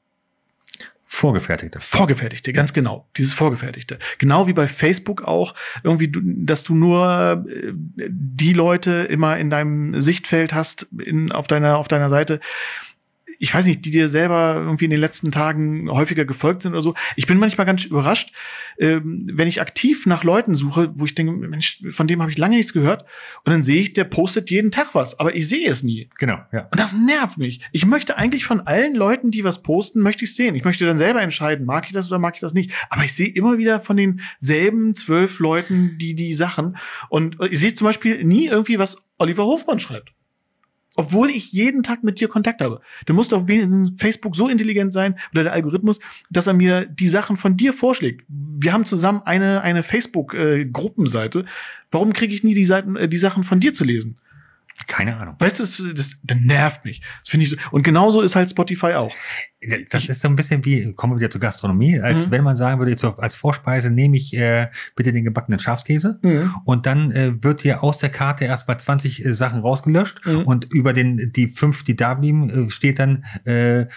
[1.04, 1.80] vorgefertigte.
[1.80, 3.08] Vorgefertigte, ganz genau.
[3.16, 4.00] Dieses Vorgefertigte.
[4.18, 5.54] Genau wie bei Facebook auch,
[5.84, 7.74] irgendwie, dass du nur äh,
[8.10, 12.40] die Leute immer in deinem Sichtfeld hast, in, auf deiner, auf deiner Seite.
[13.40, 16.82] Ich weiß nicht, die dir selber irgendwie in den letzten Tagen häufiger gefolgt sind oder
[16.82, 16.96] so.
[17.16, 18.34] Ich bin manchmal ganz überrascht,
[18.78, 22.38] ähm, wenn ich aktiv nach Leuten suche, wo ich denke, Mensch, von dem habe ich
[22.38, 23.04] lange nichts gehört.
[23.44, 26.10] Und dann sehe ich, der postet jeden Tag was, aber ich sehe es nie.
[26.18, 26.68] Genau, ja.
[26.72, 27.62] Und das nervt mich.
[27.72, 30.56] Ich möchte eigentlich von allen Leuten, die was posten, möchte ich sehen.
[30.56, 32.72] Ich möchte dann selber entscheiden, mag ich das oder mag ich das nicht.
[32.90, 36.78] Aber ich sehe immer wieder von denselben zwölf Leuten die die Sachen.
[37.10, 40.14] Und ich sehe zum Beispiel nie irgendwie, was Oliver Hofmann schreibt.
[40.98, 42.82] Obwohl ich jeden Tag mit dir Kontakt habe.
[43.06, 47.10] Du musst auf wenigstens Facebook so intelligent sein oder der Algorithmus, dass er mir die
[47.10, 48.26] Sachen von dir vorschlägt.
[48.28, 51.46] Wir haben zusammen eine, eine Facebook-Gruppenseite.
[51.92, 54.18] Warum kriege ich nie die, Seiten, äh, die Sachen von dir zu lesen?
[54.88, 55.36] Keine Ahnung.
[55.40, 57.02] Weißt du, das, das, das nervt mich.
[57.22, 57.56] Das finde ich so.
[57.72, 59.14] Und genauso ist halt Spotify auch.
[59.90, 62.32] Das ist so ein bisschen wie, kommen wir wieder zur Gastronomie, als Mhm.
[62.32, 66.20] wenn man sagen würde, jetzt als Vorspeise nehme ich äh, bitte den gebackenen Schafskäse
[66.66, 70.42] und dann äh, wird hier aus der Karte erstmal 20 äh, Sachen rausgelöscht Mhm.
[70.42, 73.88] und über den die fünf, die da blieben, äh, steht dann äh, äh,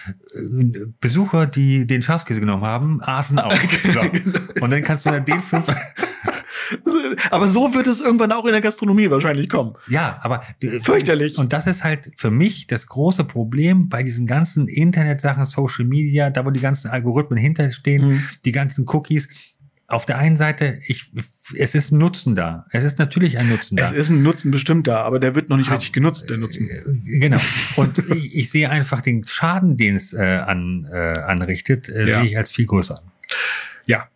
[1.01, 3.53] Besucher, die den Schafskäse genommen haben, aßen auch.
[3.93, 4.01] So.
[4.63, 5.65] Und dann kannst du dann den fünf
[7.31, 9.75] Aber so wird es irgendwann auch in der Gastronomie wahrscheinlich kommen.
[9.87, 11.37] Ja, aber äh, Fürchterlich.
[11.37, 16.29] Und das ist halt für mich das große Problem bei diesen ganzen Internetsachen, Social Media,
[16.29, 18.23] da wo die ganzen Algorithmen hinterstehen, Mhm.
[18.45, 19.27] die ganzen Cookies.
[19.87, 21.11] Auf der einen Seite, ich,
[21.57, 22.67] es ist ein Nutzen da.
[22.69, 23.95] Es ist natürlich ein Nutzen Es da.
[23.95, 26.69] ist ein Nutzen bestimmt da, aber der wird noch nicht richtig genutzt, der Nutzen.
[26.69, 27.39] Äh, Genau.
[27.75, 32.13] Und ich, ich sehe einfach den Schaden, den es äh, an, äh, anrichtet, äh, Ja.
[32.19, 33.11] sehe ich als viel größer an.
[33.87, 34.07] Ja.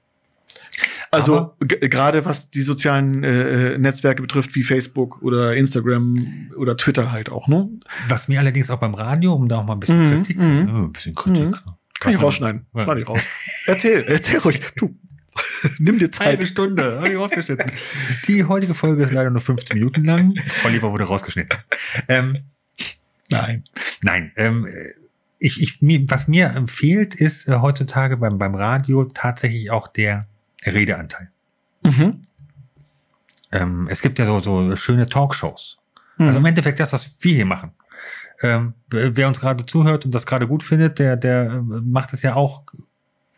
[1.13, 7.29] Also gerade was die sozialen äh, Netzwerke betrifft, wie Facebook oder Instagram oder Twitter halt
[7.29, 7.69] auch, ne?
[8.07, 10.67] Was mir allerdings auch beim Radio, um da auch mal ein bisschen Mhm, Kritik, mhm.
[10.67, 11.43] äh, ein bisschen Kritik.
[11.43, 11.51] Mhm.
[11.51, 11.77] ne?
[11.99, 12.65] Kann ich rausschneiden.
[12.75, 12.83] Ja.
[12.83, 13.21] Schneid ich raus.
[13.65, 14.59] Erzähl, erzähl ruhig.
[14.75, 14.95] Du.
[15.79, 16.49] Nimm dir Halbe Zeit.
[16.49, 17.65] Stunde, habe ich rausgeschnitten.
[18.27, 20.35] Die heutige Folge ist leider nur 15 Minuten lang.
[20.65, 21.57] Oliver wurde rausgeschnitten.
[22.07, 22.39] Ähm,
[23.31, 23.63] Nein.
[24.01, 24.67] nein, ähm,
[25.39, 30.27] ich, ich, mir, was mir fehlt, ist äh, heutzutage beim, beim Radio tatsächlich auch der
[30.65, 31.29] Redeanteil.
[31.83, 32.27] Mhm.
[33.51, 35.77] Ähm, es gibt ja so, so schöne Talkshows.
[36.17, 37.71] Also im Endeffekt das, was wir hier machen.
[38.41, 42.21] Ähm, wer uns gerade zuhört und das gerade gut findet, der, der äh, macht es
[42.21, 42.63] ja auch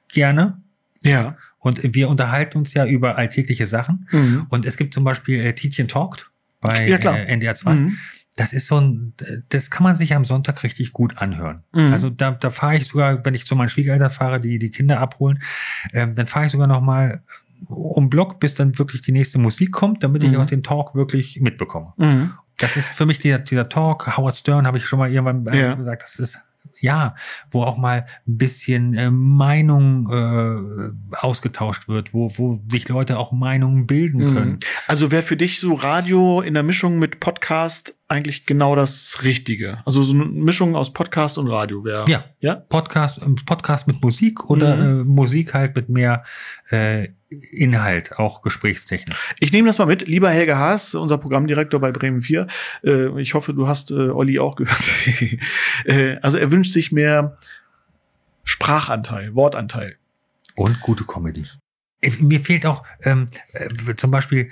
[0.10, 0.62] gerne.
[1.04, 1.38] ja.
[1.60, 4.08] Und wir unterhalten uns ja über alltägliche Sachen.
[4.12, 4.46] Mhm.
[4.50, 6.30] Und es gibt zum Beispiel äh, Tietjen Talkt
[6.62, 7.74] bei Ja, äh, NDR 2.
[7.74, 7.98] Mhm.
[8.38, 9.14] Das ist so ein,
[9.50, 11.62] das kann man sich am Sonntag richtig gut anhören.
[11.74, 11.94] Mhm.
[11.94, 15.00] Also da, da fahre ich sogar, wenn ich zu meinen Schwiegereltern fahre, die die Kinder
[15.00, 15.40] abholen,
[15.94, 17.24] ähm, dann fahre ich sogar noch mal
[17.68, 20.38] um Block, bis dann wirklich die nächste Musik kommt, damit ich Mhm.
[20.42, 21.94] auch den Talk wirklich mitbekomme.
[21.98, 22.34] Mhm.
[22.58, 25.62] Das ist für mich dieser, dieser Talk, Howard Stern, habe ich schon mal irgendwann äh,
[25.62, 25.76] Ja.
[25.76, 26.40] gesagt, das ist
[26.82, 27.16] ja,
[27.52, 33.32] wo auch mal ein bisschen äh, Meinung äh, ausgetauscht wird, wo, wo sich Leute auch
[33.32, 34.52] Meinungen bilden können.
[34.54, 34.60] Mhm.
[34.88, 39.80] Also wäre für dich so Radio in der Mischung mit Podcast eigentlich genau das Richtige.
[39.86, 42.06] Also so eine Mischung aus Podcast und Radio wäre.
[42.08, 42.26] Ja.
[42.40, 42.56] Ja?
[42.56, 45.02] Podcast, ähm, Podcast mit Musik oder Mhm.
[45.02, 46.24] äh, Musik halt mit mehr
[46.70, 47.08] äh,
[47.52, 49.34] Inhalt, auch gesprächstechnisch.
[49.40, 50.08] Ich nehme das mal mit.
[50.08, 52.46] Lieber Helge Haas, unser Programmdirektor bei Bremen 4.
[52.84, 54.84] Äh, ich hoffe, du hast äh, Olli auch gehört.
[55.86, 57.36] äh, also er wünscht sich mehr
[58.44, 59.96] Sprachanteil, Wortanteil.
[60.56, 61.46] Und gute Comedy.
[62.02, 64.50] Äh, Mir fehlt auch ähm, äh, zum Beispiel,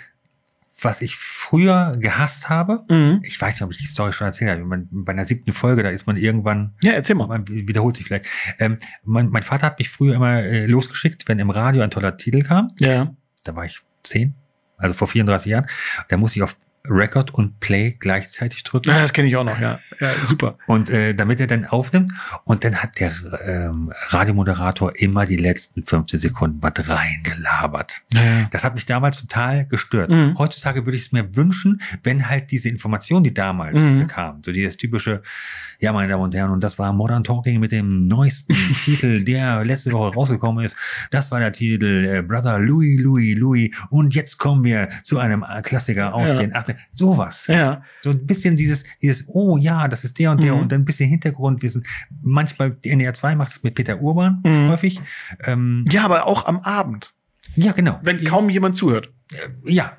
[0.86, 2.84] was ich früher gehasst habe.
[3.24, 4.64] Ich weiß nicht, ob ich die Story schon erzählt habe.
[4.64, 7.28] Man, bei einer siebten Folge, da ist man irgendwann Ja, erzähl mal.
[7.28, 8.26] man wiederholt sich vielleicht.
[8.60, 12.18] Ähm, mein, mein Vater hat mich früher immer äh, losgeschickt, wenn im Radio ein toller
[12.18, 12.72] Titel kam.
[12.80, 13.14] Ja.
[13.44, 14.34] Da war ich zehn,
[14.78, 15.68] also vor 34 Jahren.
[16.10, 16.58] Da musste ich auf
[16.90, 18.90] Record und Play gleichzeitig drücken.
[18.90, 19.80] Ja, das kenne ich auch noch, ja.
[20.02, 20.58] Ja, super.
[20.68, 22.12] Und äh, damit er dann aufnimmt.
[22.44, 23.12] Und dann hat der
[23.46, 28.02] ähm, Radiomoderator immer die letzten 15 Sekunden was reingelabert.
[28.14, 28.22] Ja.
[28.52, 30.12] Das hat mich damals total gestört.
[30.12, 30.36] Mhm.
[30.38, 34.08] Heutzutage würde ich es mir wünschen, wenn halt diese Information, die damals Mhm.
[34.08, 35.22] kam, so dieses typische,
[35.80, 38.54] ja, meine Damen und Herren, und das war Modern Talking mit dem neuesten
[38.86, 40.76] Titel, der letzte Woche rausgekommen ist.
[41.12, 43.70] Das war der Titel äh, Brother Louis, Louis, Louis.
[43.90, 46.38] Und jetzt kommen wir zu einem äh, Klassiker aus Ja.
[46.40, 47.48] den 80 Sowas.
[47.48, 47.84] Ja.
[48.04, 50.62] So ein bisschen dieses, dieses, oh ja, das ist der und der Mhm.
[50.62, 51.86] und dann ein bisschen Hintergrundwissen.
[52.22, 54.70] Manchmal, die NDR 2 macht es mit Peter Urban Mhm.
[54.70, 55.02] häufig.
[55.46, 57.14] Ähm, Ja, aber auch am Abend,
[57.56, 58.00] ja, genau.
[58.04, 59.12] wenn kaum jemand zuhört.
[59.66, 59.98] Ja.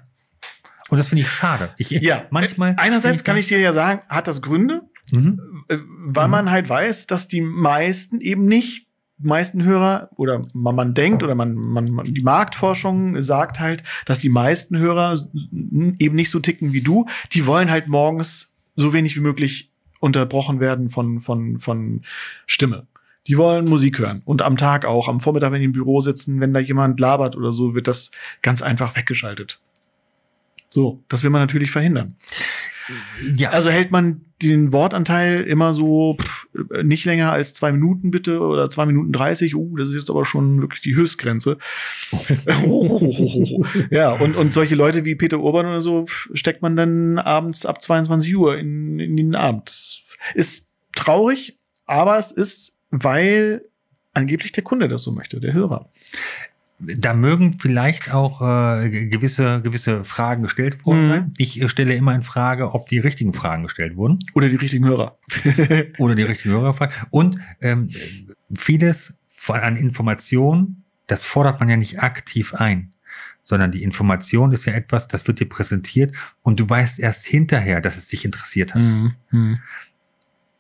[0.90, 1.72] Und das finde ich schade.
[1.78, 2.24] Ich, Ja.
[2.30, 2.74] manchmal.
[2.78, 4.82] Einerseits kann ich dir ja sagen, hat das Gründe,
[5.12, 5.64] Mhm.
[5.68, 6.30] äh, weil Mhm.
[6.30, 8.86] man halt weiß, dass die meisten eben nicht,
[9.24, 14.18] meisten Hörer oder man, man denkt oder man, man, man, die Marktforschung sagt halt, dass
[14.18, 15.18] die meisten Hörer
[15.98, 17.06] eben nicht so ticken wie du.
[17.32, 22.02] Die wollen halt morgens so wenig wie möglich unterbrochen werden von, von, von
[22.46, 22.86] Stimme.
[23.26, 24.20] Die wollen Musik hören.
[24.24, 27.36] Und am Tag auch, am Vormittag, wenn die im Büro sitzen, wenn da jemand labert
[27.36, 28.10] oder so, wird das
[28.42, 29.60] ganz einfach weggeschaltet.
[30.68, 32.16] So, das will man natürlich verhindern.
[33.36, 36.18] Ja, Also hält man den Wortanteil immer so
[36.82, 39.54] nicht länger als zwei Minuten bitte oder zwei Minuten dreißig.
[39.54, 41.58] Uh, das ist jetzt aber schon wirklich die Höchstgrenze.
[43.90, 47.82] ja, und, und solche Leute wie Peter Urban oder so steckt man dann abends ab
[47.82, 50.04] 22 Uhr in, in den Abend.
[50.34, 53.62] Ist traurig, aber es ist, weil
[54.12, 55.90] angeblich der Kunde das so möchte, der Hörer.
[56.78, 61.08] Da mögen vielleicht auch äh, ge- gewisse, gewisse Fragen gestellt worden Mhm.
[61.10, 61.32] sein.
[61.38, 64.84] Ich äh, stelle immer in Frage, ob die richtigen Fragen gestellt wurden Oder die richtigen
[64.84, 65.16] Hörer.
[65.98, 66.94] oder die richtigen Hörerfragen.
[67.10, 67.90] Und ähm,
[68.56, 72.92] vieles von, an Informationen, das fordert man ja nicht aktiv ein,
[73.42, 77.80] sondern die Information ist ja etwas, das wird dir präsentiert und du weißt erst hinterher,
[77.80, 78.88] dass es dich interessiert hat.
[79.30, 79.58] Mhm.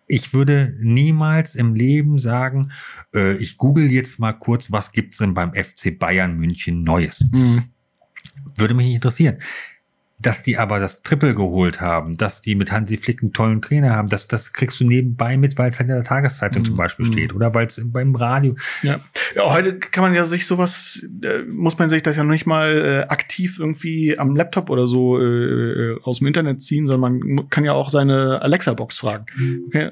[0.06, 2.72] Ich würde niemals im Leben sagen,
[3.14, 7.24] äh, ich google jetzt mal kurz, was gibt's denn beim FC Bayern München Neues.
[7.30, 7.64] Mhm.
[8.58, 9.38] Würde mich nicht interessieren.
[10.20, 13.96] Dass die aber das Triple geholt haben, dass die mit Hansi Flick einen tollen Trainer
[13.96, 16.66] haben, das, das kriegst du nebenbei mit, weil es halt in der Tageszeitung Mhm.
[16.66, 17.12] zum Beispiel Mhm.
[17.12, 18.54] steht oder weil es beim Radio.
[18.82, 19.00] Ja.
[19.34, 22.46] ja, heute kann man ja sich sowas, äh, muss man sich das ja noch nicht
[22.46, 27.50] mal äh, aktiv irgendwie am Laptop oder so äh, aus dem Internet ziehen, sondern man
[27.50, 29.26] kann ja auch seine Alexa-Box fragen.
[29.66, 29.90] Okay.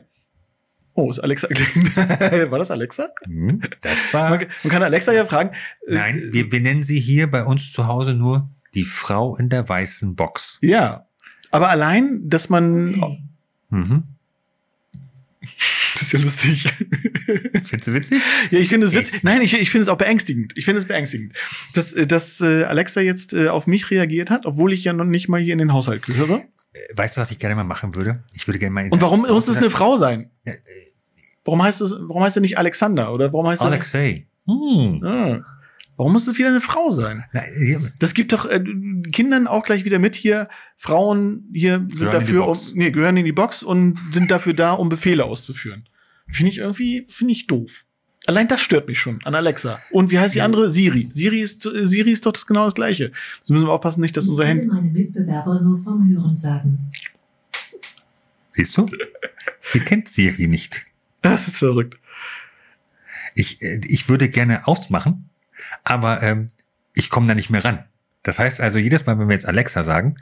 [0.94, 1.48] Oh, ist Alexa
[2.50, 3.08] War das Alexa?
[3.24, 4.38] Hm, Das Man, war.
[4.38, 5.50] kann- man kann Alexa ja fragen.
[5.88, 9.48] äh, Nein, wir, wir nennen sie hier bei uns zu Hause nur die Frau in
[9.48, 10.58] der weißen Box.
[10.62, 11.06] Ja.
[11.50, 13.20] Aber allein, dass man.
[13.70, 14.04] Mhm.
[15.94, 16.72] Das ist ja lustig.
[17.64, 18.22] Findest du witzig?
[18.50, 19.22] Ja, ich finde es witzig.
[19.22, 20.56] Nein, ich, ich finde es auch beängstigend.
[20.56, 21.34] Ich finde es beängstigend,
[21.74, 25.04] dass, äh, dass äh, Alexa jetzt äh, auf mich reagiert hat, obwohl ich ja noch
[25.04, 26.44] nicht mal hier in den Haushalt gehöre.
[26.94, 28.24] Weißt du, was ich gerne mal machen würde?
[28.32, 28.88] Ich würde gerne mal.
[28.88, 30.30] Und warum muss es eine Frau sein?
[30.44, 30.56] Ja, äh,
[31.44, 33.12] Warum heißt es, warum heißt er nicht Alexander?
[33.12, 34.26] Oder warum heißt er Alexei.
[34.46, 35.02] Hm.
[35.04, 35.40] Ah.
[36.02, 37.22] Warum muss es wieder eine Frau sein?
[38.00, 38.58] Das gibt doch äh,
[39.12, 40.48] Kindern auch gleich wieder mit hier.
[40.74, 42.72] Frauen hier sind Gehören in die dafür, um, Box.
[42.74, 45.84] nee, gehören in die Box und sind dafür da, um Befehle auszuführen.
[46.26, 47.84] Finde ich irgendwie, finde ich doof.
[48.26, 49.78] Allein das stört mich schon an Alexa.
[49.92, 50.72] Und wie heißt die andere?
[50.72, 51.08] Siri.
[51.14, 53.12] Siri ist, Siri ist doch das genau das Gleiche.
[53.44, 54.66] So müssen wir aufpassen, nicht, dass ich unser Handy.
[54.66, 56.90] meine Mitbewerber nur vom Hören sagen.
[58.50, 58.86] Siehst du?
[59.60, 60.84] Sie kennt Siri nicht.
[61.20, 61.96] Das ist verrückt.
[63.36, 65.28] Ich, äh, ich würde gerne ausmachen,
[65.84, 66.48] aber ähm,
[66.94, 67.84] ich komme da nicht mehr ran.
[68.22, 70.16] Das heißt also, jedes Mal, wenn wir jetzt Alexa sagen,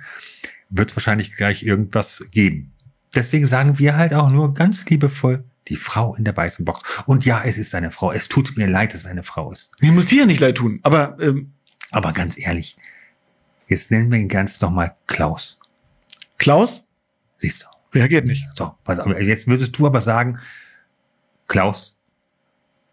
[0.70, 2.72] wird es wahrscheinlich gleich irgendwas geben.
[3.14, 7.02] Deswegen sagen wir halt auch nur ganz liebevoll die Frau in der weißen Box.
[7.06, 8.12] Und ja, es ist eine Frau.
[8.12, 9.72] Es tut mir leid, dass es eine Frau ist.
[9.80, 10.80] Mir muss dir ja nicht leid tun.
[10.82, 11.52] Aber ähm,
[11.90, 12.76] Aber ganz ehrlich,
[13.68, 15.60] jetzt nennen wir ihn ganz nochmal Klaus.
[16.38, 16.86] Klaus
[17.38, 17.98] Siehst du?
[17.98, 18.46] reagiert nicht.
[18.56, 19.18] So, pass auf.
[19.18, 20.38] Jetzt würdest du aber sagen,
[21.48, 21.98] Klaus,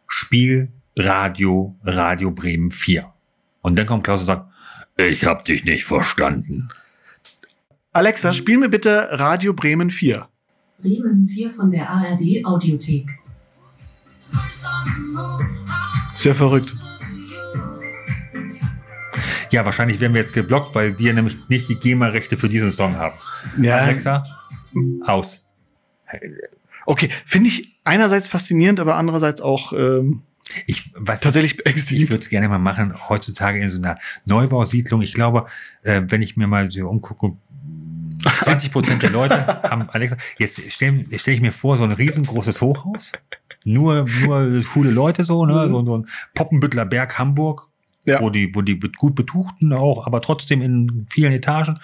[0.08, 3.05] Spiel Radio, Radio Bremen 4.
[3.62, 4.51] Und dann kommt Klaus und sagt,
[4.97, 6.69] ich hab dich nicht verstanden.
[7.93, 10.27] Alexa, spiel mir bitte Radio Bremen 4.
[10.79, 13.10] Bremen 4 von der ARD Audiothek.
[16.15, 16.75] Sehr verrückt.
[19.51, 22.95] Ja, wahrscheinlich werden wir jetzt geblockt, weil wir nämlich nicht die GEMA-Rechte für diesen Song
[22.97, 23.15] haben.
[23.62, 24.25] Ja, Alexa,
[25.05, 25.45] aus.
[26.86, 30.23] Okay, finde ich einerseits faszinierend, aber andererseits auch ähm,
[30.65, 32.10] Ich weiß tatsächlich Ich beängstigend.
[32.10, 35.01] würde es gerne mal machen, heutzutage in so einer Neubausiedlung.
[35.01, 35.45] Ich glaube,
[35.83, 37.33] äh, wenn ich mir mal so umgucke,
[38.43, 40.17] 20 Prozent der Leute haben Alexa.
[40.38, 43.12] Jetzt stelle stell ich mir vor, so ein riesengroßes Hochhaus.
[43.63, 45.67] Nur, nur coole Leute so, ne?
[45.67, 47.67] So, so ein Poppenbüttler Berg Hamburg.
[48.05, 48.21] Ja.
[48.21, 51.77] Wo die, wo die gut betuchten auch, aber trotzdem in vielen Etagen.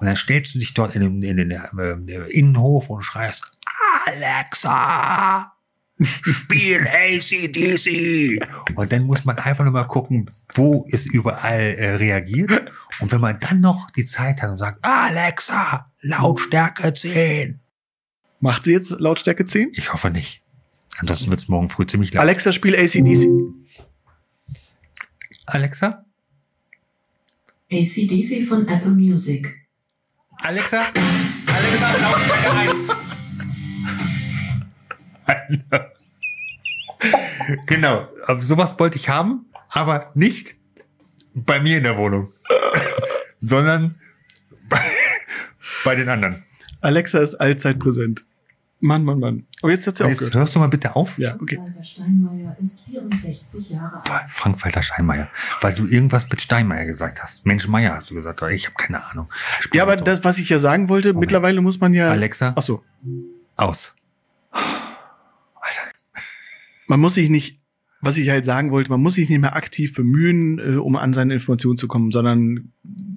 [0.00, 3.50] Und dann stellst du dich dort in den, in den äh, Innenhof und schreist,
[4.06, 5.50] Alexa,
[6.04, 8.40] spiel ACDC.
[8.74, 12.70] Und dann muss man einfach nur mal gucken, wo es überall äh, reagiert.
[13.00, 17.60] Und wenn man dann noch die Zeit hat und sagt, Alexa, Lautstärke 10.
[18.40, 19.72] Macht sie jetzt Lautstärke 10?
[19.74, 20.42] Ich hoffe nicht.
[20.98, 22.22] Ansonsten wird es morgen früh ziemlich laut.
[22.22, 23.26] Alexa, spiel ACDC.
[25.46, 26.04] Alexa?
[27.70, 29.54] ACDC von Apple Music.
[30.38, 30.86] Alexa?
[31.46, 32.88] Alexa, Lautstärke 1.
[37.66, 40.56] genau, aber sowas wollte ich haben, aber nicht
[41.34, 42.30] bei mir in der Wohnung,
[43.40, 43.96] sondern
[44.68, 44.80] bei,
[45.84, 46.44] bei den anderen.
[46.80, 48.24] Alexa ist allzeit präsent.
[48.84, 49.46] Mann, Mann, Mann.
[49.62, 50.34] Aber jetzt hat sie Jetzt aufgehört.
[50.34, 51.16] hörst du mal bitte auf.
[51.16, 51.56] Ja, okay.
[51.56, 54.28] Walter Steinmeier ist 64 Jahre alt.
[54.28, 55.28] Frank-Walter Steinmeier,
[55.60, 57.46] weil du irgendwas mit Steinmeier gesagt hast.
[57.46, 59.28] Mensch Meier hast du gesagt, ich habe keine Ahnung.
[59.60, 61.20] Sprich Ja, aber das, was ich ja sagen wollte, Moment.
[61.20, 62.10] mittlerweile muss man ja.
[62.10, 62.82] Alexa, Ach so.
[63.56, 63.94] aus.
[66.86, 67.60] Man muss sich nicht,
[68.00, 71.14] was ich halt sagen wollte, man muss sich nicht mehr aktiv bemühen, äh, um an
[71.14, 72.72] seine Informationen zu kommen, sondern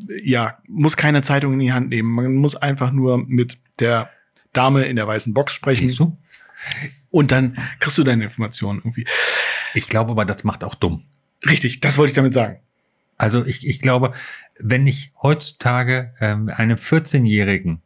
[0.10, 2.10] äh, ja, muss keine Zeitung in die Hand nehmen.
[2.12, 4.10] Man muss einfach nur mit der
[4.54, 6.18] Dame in der weißen Box sprechen Siehst du?
[7.10, 9.06] und dann kriegst du deine Informationen irgendwie.
[9.74, 11.04] Ich glaube aber, das macht auch dumm.
[11.46, 12.60] Richtig, das wollte ich damit sagen.
[13.18, 14.14] Also ich, ich glaube,
[14.60, 17.82] wenn ich heutzutage ähm, einem 14-Jährigen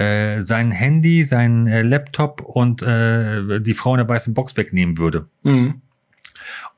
[0.00, 4.98] äh, sein Handy, sein äh, Laptop und äh, die Frau in der weißen Box wegnehmen
[4.98, 5.80] würde Mhm.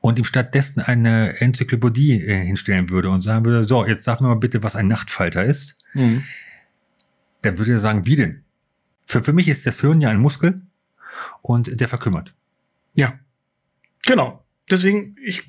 [0.01, 4.27] und ihm stattdessen eine Enzyklopädie äh, hinstellen würde und sagen würde, so, jetzt sag mir
[4.27, 6.23] mal bitte, was ein Nachtfalter ist, Mhm.
[7.43, 8.43] dann würde er sagen, wie denn?
[9.05, 10.55] Für, für mich ist das Hirn ja ein Muskel
[11.41, 12.33] und der verkümmert.
[12.95, 13.19] Ja,
[14.05, 14.43] genau.
[14.71, 15.43] Deswegen, ich,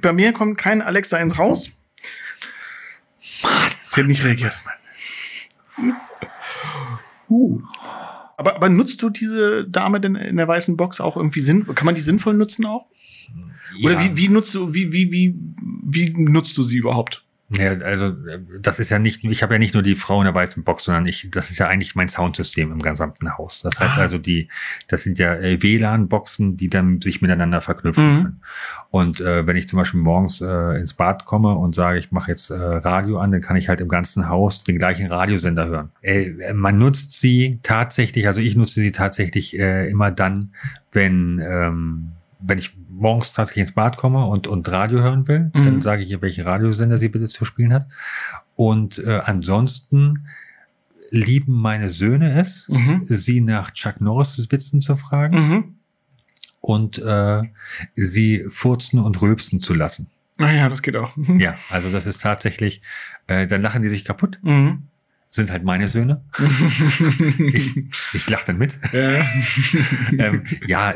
[0.00, 1.70] bei mir kommt kein Alexa ins Haus.
[3.20, 4.58] Sie hat nicht reagiert.
[7.28, 7.60] Uh.
[8.36, 11.66] Aber, aber nutzt du diese Dame denn in der weißen Box auch irgendwie sinn?
[11.74, 12.86] Kann man die sinnvoll nutzen auch?
[13.82, 14.04] Oder Ja.
[14.04, 15.34] wie, wie nutzt du, wie, wie, wie,
[15.84, 17.23] wie nutzt du sie überhaupt?
[17.50, 20.24] Ja, also äh, das ist ja nicht, ich habe ja nicht nur die Frau in
[20.24, 23.60] der weißen Box, sondern ich, das ist ja eigentlich mein Soundsystem im gesamten Haus.
[23.62, 24.00] Das heißt Ah.
[24.00, 24.48] also, die,
[24.88, 28.22] das sind ja äh, WLAN-Boxen, die dann sich miteinander verknüpfen Mhm.
[28.22, 28.40] können.
[28.90, 32.30] Und äh, wenn ich zum Beispiel morgens äh, ins Bad komme und sage, ich mache
[32.30, 35.90] jetzt äh, Radio an, dann kann ich halt im ganzen Haus den gleichen Radiosender hören.
[36.00, 40.54] Äh, man nutzt sie tatsächlich, also ich nutze sie tatsächlich äh, immer dann,
[40.92, 42.12] wenn ähm,
[42.46, 45.64] wenn ich morgens tatsächlich ins Bad komme und, und Radio hören will, Mhm.
[45.64, 47.86] dann sage ich ihr, welchen Radiosender sie bitte zu spielen hat.
[48.56, 50.26] Und äh, ansonsten
[51.10, 53.00] lieben meine Söhne es, Mhm.
[53.02, 55.74] sie nach Chuck Norris Witzen zu fragen Mhm.
[56.60, 57.42] und äh,
[57.94, 60.06] sie furzen und rülpsen zu lassen.
[60.38, 61.12] Naja, das geht auch.
[61.38, 62.82] Ja, also das ist tatsächlich,
[63.28, 64.82] äh, dann lachen die sich kaputt, Mhm.
[65.28, 66.22] sind halt meine Söhne.
[67.38, 67.76] Ich,
[68.14, 68.78] ich lache dann mit.
[68.92, 69.26] ja.
[70.18, 70.92] ähm, ja,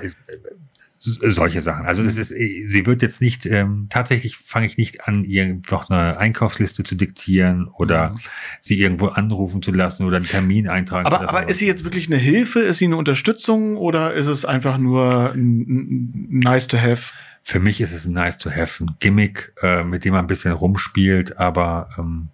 [0.99, 1.87] solche Sachen.
[1.87, 5.61] Also das ist, äh, sie wird jetzt nicht, ähm, tatsächlich fange ich nicht an, ihr
[5.71, 8.19] noch eine Einkaufsliste zu diktieren oder Mhm.
[8.61, 11.37] sie irgendwo anrufen zu lassen oder einen Termin eintragen zu Aber, lassen.
[11.37, 12.61] aber ist sie jetzt wirklich eine Hilfe?
[12.61, 17.13] Ist sie eine Unterstützung oder ist es einfach nur nice to have?
[17.43, 20.27] Für mich ist es ein nice to have, ein Gimmick, äh, mit dem man ein
[20.27, 22.29] bisschen rumspielt, aber ähm,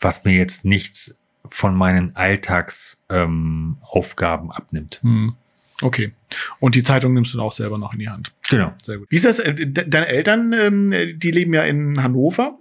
[0.00, 5.00] was mir jetzt nichts von meinen Alltagsaufgaben ähm, abnimmt.
[5.02, 5.34] Hm.
[5.82, 6.12] Okay.
[6.60, 8.32] Und die Zeitung nimmst du dann auch selber noch in die Hand.
[8.48, 8.72] Genau.
[8.82, 9.10] Sehr gut.
[9.10, 9.38] Wie ist das?
[9.40, 12.58] äh, de- Deine Eltern, ähm, die leben ja in Hannover.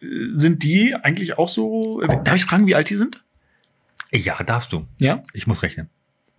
[0.00, 2.00] Äh, Sind die eigentlich auch so?
[2.02, 3.22] äh, Darf ich fragen, wie alt die sind?
[4.12, 4.86] Ja, darfst du.
[5.00, 5.22] Ja.
[5.32, 5.88] Ich muss rechnen.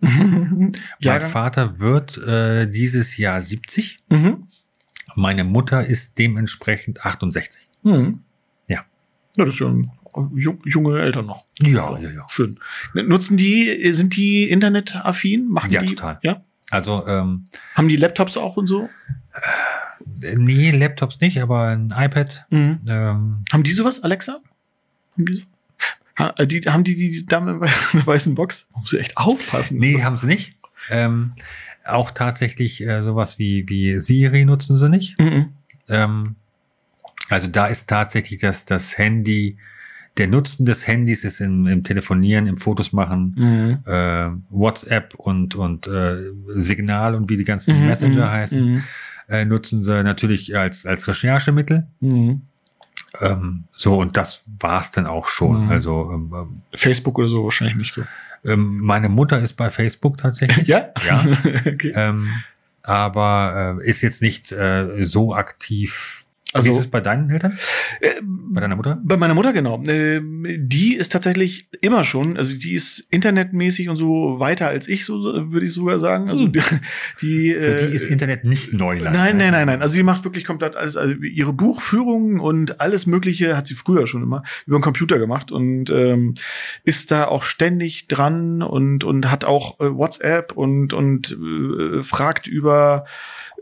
[0.00, 1.20] Mein?
[1.22, 3.96] Vater wird äh, dieses Jahr 70.
[4.10, 4.48] Mhm.
[5.14, 7.68] Meine Mutter ist dementsprechend 68.
[7.82, 8.20] Mhm.
[8.68, 8.84] Ja.
[9.36, 9.90] Ja, das ist schon
[10.34, 11.44] junge Eltern noch.
[11.60, 12.26] Ja, ja, ja.
[12.28, 12.58] Schön.
[12.94, 15.48] Nutzen die, sind die internetaffin?
[15.48, 15.94] Machen Ja, die?
[15.94, 16.18] total.
[16.22, 16.42] Ja.
[16.70, 18.88] Also, ähm, Haben die Laptops auch und so?
[20.36, 22.46] nee, Laptops nicht, aber ein iPad.
[22.50, 22.80] Mhm.
[22.86, 24.40] Ähm, Haben die sowas, Alexa?
[25.14, 25.42] Haben die, so?
[26.18, 27.60] ha, äh, die, haben die die Dame in
[27.98, 28.68] der weißen Box?
[28.74, 29.78] Muss sie echt aufpassen.
[29.78, 30.56] nee, haben sie nicht.
[30.88, 31.32] Ähm,
[31.84, 35.18] auch tatsächlich äh, sowas wie, wie Siri nutzen sie nicht.
[35.18, 35.50] Mhm.
[35.88, 36.36] Ähm,
[37.28, 39.56] also da ist tatsächlich das, das Handy,
[40.18, 43.78] der Nutzen des Handys ist im, im Telefonieren, im Fotos machen, Mhm.
[43.86, 46.16] äh, WhatsApp und, und äh,
[46.48, 48.82] Signal und wie die ganzen Mhm, Messenger mhm, heißen, mhm,
[49.28, 51.86] äh, nutzen sie natürlich als, als Recherchemittel.
[52.00, 52.42] mhm.
[53.20, 55.70] Ähm, so, und das war's dann auch schon.
[55.70, 58.02] Also ähm, ähm, Facebook oder so wahrscheinlich nicht so.
[58.44, 60.66] ähm, meine Mutter ist bei Facebook tatsächlich.
[60.68, 60.88] Ja?
[61.06, 61.24] Ja.
[61.66, 61.92] okay.
[61.94, 62.28] ähm,
[62.82, 66.25] aber äh, ist jetzt nicht äh, so aktiv.
[66.52, 67.58] Also- Wie ist es bei deinen Eltern?
[68.00, 69.00] Äh, Bei deiner Mutter?
[69.04, 69.82] Bei meiner Mutter, genau.
[69.88, 75.04] Ähm, Die ist tatsächlich immer schon, also die ist internetmäßig und so weiter als ich,
[75.04, 76.30] so würde ich sogar sagen.
[76.30, 76.52] Also Hm.
[76.52, 76.60] die,
[77.20, 79.14] die Für äh, die ist Internet nicht Neuland.
[79.14, 79.44] Nein, ne?
[79.44, 79.82] nein, nein, nein.
[79.82, 80.96] Also sie macht wirklich komplett alles.
[80.96, 85.50] Also ihre Buchführungen und alles Mögliche hat sie früher schon immer über den Computer gemacht
[85.52, 86.34] und ähm,
[86.84, 92.46] ist da auch ständig dran und und hat auch äh, WhatsApp und und äh, fragt
[92.46, 93.04] über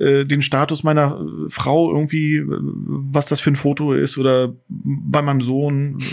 [0.00, 4.54] äh, den Status meiner äh, Frau irgendwie, äh, was das für ein Foto ist oder
[4.68, 5.98] bei meinem Sohn.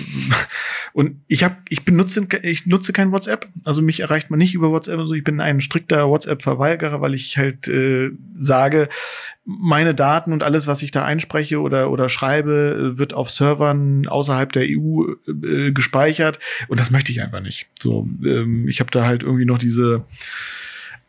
[0.94, 3.48] Und ich habe, ich benutze, ich nutze kein WhatsApp.
[3.64, 5.00] Also mich erreicht man nicht über WhatsApp.
[5.00, 8.90] Also ich bin ein strikter WhatsApp-Verweigerer, weil ich halt äh, sage,
[9.46, 14.06] meine Daten und alles, was ich da einspreche oder oder schreibe, äh, wird auf Servern
[14.08, 16.40] außerhalb der EU äh, gespeichert.
[16.68, 17.68] Und das möchte ich einfach nicht.
[17.80, 20.04] So, ähm, ich habe da halt irgendwie noch diese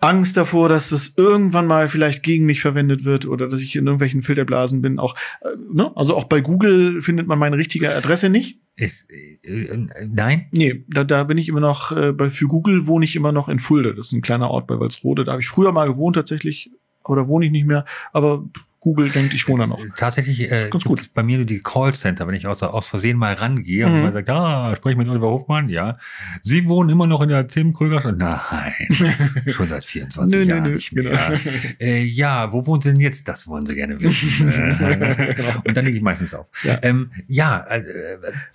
[0.03, 3.87] Angst davor, dass das irgendwann mal vielleicht gegen mich verwendet wird oder dass ich in
[3.87, 4.99] irgendwelchen Filterblasen bin.
[4.99, 5.93] Auch, äh, ne?
[5.97, 8.61] Also auch bei Google findet man meine richtige Adresse nicht.
[8.77, 10.47] Ist, äh, äh, nein?
[10.51, 13.49] Nee, da, da bin ich immer noch, äh, bei, für Google wohne ich immer noch
[13.49, 13.93] in Fulda.
[13.93, 15.25] Das ist ein kleiner Ort bei Walsrode.
[15.25, 16.71] Da habe ich früher mal gewohnt tatsächlich,
[17.05, 17.85] aber da wohne ich nicht mehr.
[18.13, 18.45] Aber
[18.83, 19.81] Google denkt, ich wohne da noch.
[19.97, 23.33] Tatsächlich äh, Ganz gibt's bei mir nur die Callcenter, wenn ich aus, aus Versehen mal
[23.35, 23.95] rangehe Mhm.
[23.95, 25.97] und man sagt, ah, spreche ich mit Oliver Hofmann, ja.
[26.43, 28.73] Sie wohnen immer noch in der Tim Kröger Nein,
[29.47, 31.13] schon seit 24 Nö, nö, Jahren nö, mehr.
[31.39, 31.39] genau.
[31.81, 33.29] Äh, ja, wo wohnen Sie denn jetzt?
[33.29, 34.53] Das wollen Sie gerne wissen.
[34.83, 36.49] Äh, und dann lege ich meistens auf.
[36.65, 36.79] Ja.
[36.83, 37.83] Ähm, ja, äh,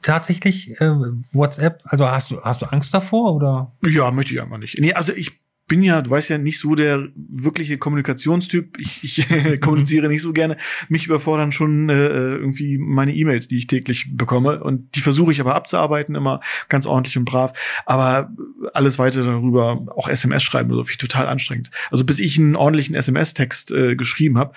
[0.01, 0.91] tatsächlich äh,
[1.31, 3.71] WhatsApp, also hast du, hast du Angst davor oder?
[3.85, 4.77] Ja, möchte ich einfach nicht.
[4.79, 8.79] Nee, also ich bin ja, du weißt ja, nicht so der wirkliche Kommunikationstyp.
[8.79, 10.55] Ich, ich kommuniziere nicht so gerne.
[10.87, 14.63] Mich überfordern schon äh, irgendwie meine E-Mails, die ich täglich bekomme.
[14.63, 17.51] Und die versuche ich aber abzuarbeiten, immer ganz ordentlich und brav.
[17.85, 18.31] Aber
[18.73, 21.69] alles weitere darüber, auch SMS schreiben, so, finde ich total anstrengend.
[21.91, 24.53] Also bis ich einen ordentlichen SMS-Text äh, geschrieben habe,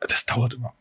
[0.00, 0.74] das dauert immer.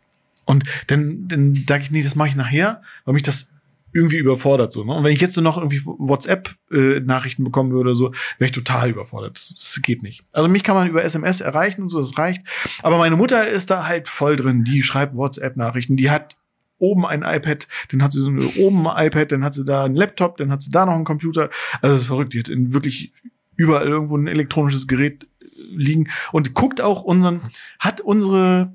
[0.43, 3.53] Und dann, dann sage ich, nee, das mache ich nachher, weil mich das
[3.93, 4.83] irgendwie überfordert so.
[4.83, 4.93] Ne?
[4.93, 8.89] Und wenn ich jetzt so noch irgendwie WhatsApp-Nachrichten bekommen würde, oder so, wäre ich total
[8.89, 9.37] überfordert.
[9.37, 10.23] Das, das geht nicht.
[10.33, 12.43] Also mich kann man über SMS erreichen und so, das reicht.
[12.83, 14.63] Aber meine Mutter ist da halt voll drin.
[14.63, 15.97] Die schreibt WhatsApp-Nachrichten.
[15.97, 16.37] Die hat
[16.77, 19.85] oben ein iPad, dann hat sie so eine, oben ein iPad, dann hat sie da
[19.85, 21.49] einen Laptop, dann hat sie da noch einen Computer.
[21.81, 22.33] Also das ist verrückt.
[22.33, 23.13] Die hat in wirklich
[23.55, 25.27] überall irgendwo ein elektronisches Gerät
[25.75, 27.41] liegen und guckt auch unseren,
[27.79, 28.73] hat unsere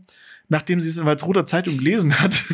[0.49, 2.45] nachdem sie es in Walsroder Zeitung gelesen hat,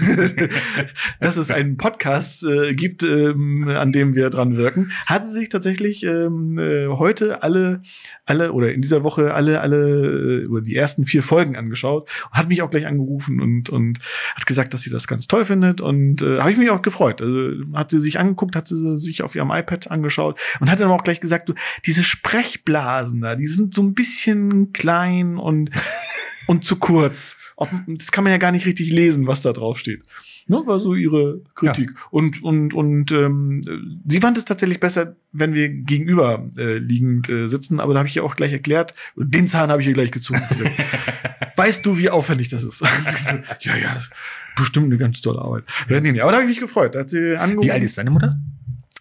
[1.20, 5.48] dass es einen Podcast äh, gibt, ähm, an dem wir dran wirken, hat sie sich
[5.48, 7.82] tatsächlich ähm, äh, heute alle,
[8.24, 12.38] alle oder in dieser Woche alle, alle äh, oder die ersten vier Folgen angeschaut und
[12.38, 13.98] hat mich auch gleich angerufen und und
[14.34, 17.20] hat gesagt, dass sie das ganz toll findet und äh, habe ich mich auch gefreut.
[17.20, 20.90] Also hat sie sich angeguckt, hat sie sich auf ihrem iPad angeschaut und hat dann
[20.90, 25.70] auch gleich gesagt, du diese Sprechblasen da, die sind so ein bisschen klein und
[26.46, 27.36] und zu kurz.
[27.62, 30.02] Ob, das kann man ja gar nicht richtig lesen, was da drauf steht.
[30.48, 31.92] Ne, war so ihre Kritik.
[32.10, 33.60] Und, und, und ähm,
[34.06, 38.08] sie fand es tatsächlich besser, wenn wir gegenüber äh, liegend äh, sitzen, aber da habe
[38.08, 40.40] ich ihr auch gleich erklärt, den Zahn habe ich ihr gleich gezogen.
[41.56, 42.80] weißt du, wie aufwendig das ist?
[43.60, 44.12] ja, ja, das ist
[44.56, 45.64] bestimmt eine ganz tolle Arbeit.
[45.88, 46.94] Ja, nee, nee, aber da habe ich mich gefreut.
[46.94, 47.66] Da hat sie angerufen.
[47.66, 48.36] Wie alt ist deine Mutter?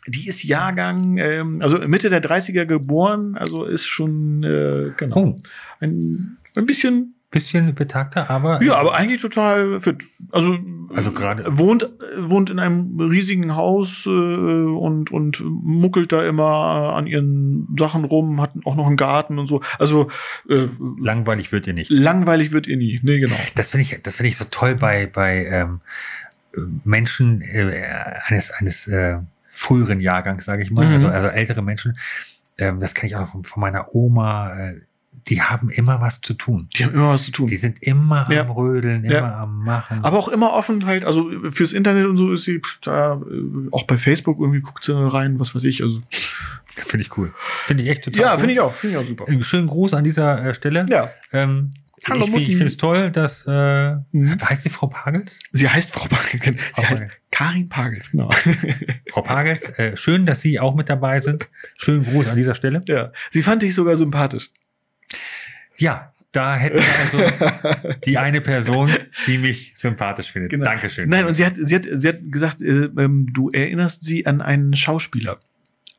[0.07, 5.35] Die ist Jahrgang, ähm, also Mitte der 30er geboren, also ist schon, äh, genau, Oh,
[5.79, 8.61] ein, ein bisschen bisschen betagter, aber.
[8.61, 10.05] ja, aber eigentlich total fit.
[10.31, 10.57] Also,
[10.93, 17.07] Also gerade- wohnt wohnt in einem riesigen Haus äh, und und muckelt da immer an
[17.07, 19.61] ihren Sachen rum, hat auch noch einen Garten und so.
[19.79, 20.09] Also
[20.49, 20.67] äh,
[20.99, 21.89] Langweilig wird ihr nicht.
[21.89, 22.99] langweilig wird ihr nie.
[23.01, 23.35] Nee, genau.
[23.55, 25.79] Das finde ich, das finde ich so toll bei, bei ähm,
[26.83, 27.71] Menschen äh,
[28.25, 29.17] eines, eines äh,
[29.51, 30.93] früheren Jahrgangs, sage ich mal, Mhm.
[30.93, 31.97] also, also ältere Menschen.
[32.57, 34.53] Ähm, das kenne ich auch von, von meiner Oma.
[34.59, 34.75] Äh,
[35.27, 36.67] die haben immer was zu tun.
[36.77, 37.47] Die haben immer was zu tun.
[37.47, 38.41] Die sind immer Ja.
[38.41, 39.39] am Rödeln, immer Ja.
[39.41, 40.03] am Machen.
[40.03, 43.83] Aber auch immer offen halt, also fürs Internet und so ist sie da, äh, auch
[43.83, 45.83] bei Facebook irgendwie guckt sie rein, was weiß ich.
[45.83, 46.01] Also
[46.65, 47.33] finde ich cool.
[47.65, 48.39] Finde ich echt total ja, cool.
[48.39, 49.27] finde ich auch, finde ich auch super.
[49.27, 50.85] Einen Schönen Gruß an dieser äh, Stelle.
[50.89, 51.71] Ja, Ähm,
[52.09, 52.43] Hallo, ich Mutti.
[52.45, 54.37] ich finde es toll, dass äh, Mhm.
[54.43, 55.37] heißt sie Frau Pagels?
[55.51, 56.43] sie heißt Frau Pagels.
[56.43, 57.11] Sie Frau heißt Pagels.
[57.29, 58.31] Karin Pagels, genau.
[59.11, 61.47] Frau Pagels, äh, schön, dass Sie auch mit dabei sind.
[61.77, 62.81] Schönen Gruß an dieser Stelle.
[62.87, 64.49] ja, sie fand ich sogar sympathisch.
[65.77, 68.91] Ja, da hätten wir also die eine Person,
[69.27, 70.51] die mich sympathisch findet.
[70.51, 70.65] Genau.
[70.65, 71.09] Dankeschön.
[71.09, 74.41] Nein, und sie hat, sie hat, sie hat gesagt, äh, ähm, du erinnerst sie an
[74.41, 75.39] einen Schauspieler.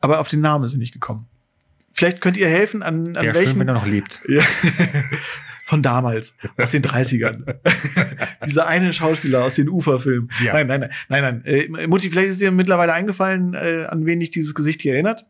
[0.01, 1.27] Aber auf den Namen ist sie nicht gekommen.
[1.93, 3.51] Vielleicht könnt ihr helfen, an, an Wäre welchen.
[3.51, 4.23] schön, wenn er noch lebt.
[4.27, 4.43] Ja.
[5.65, 7.55] Von damals, aus den 30ern.
[8.47, 10.31] Dieser eine Schauspieler aus den Uferfilmen.
[10.43, 10.55] Ja.
[10.55, 11.45] Nein, nein, nein, nein, nein.
[11.45, 15.27] Äh, Mutti, vielleicht ist dir mittlerweile eingefallen, äh, an wen dich dieses Gesicht hier erinnert.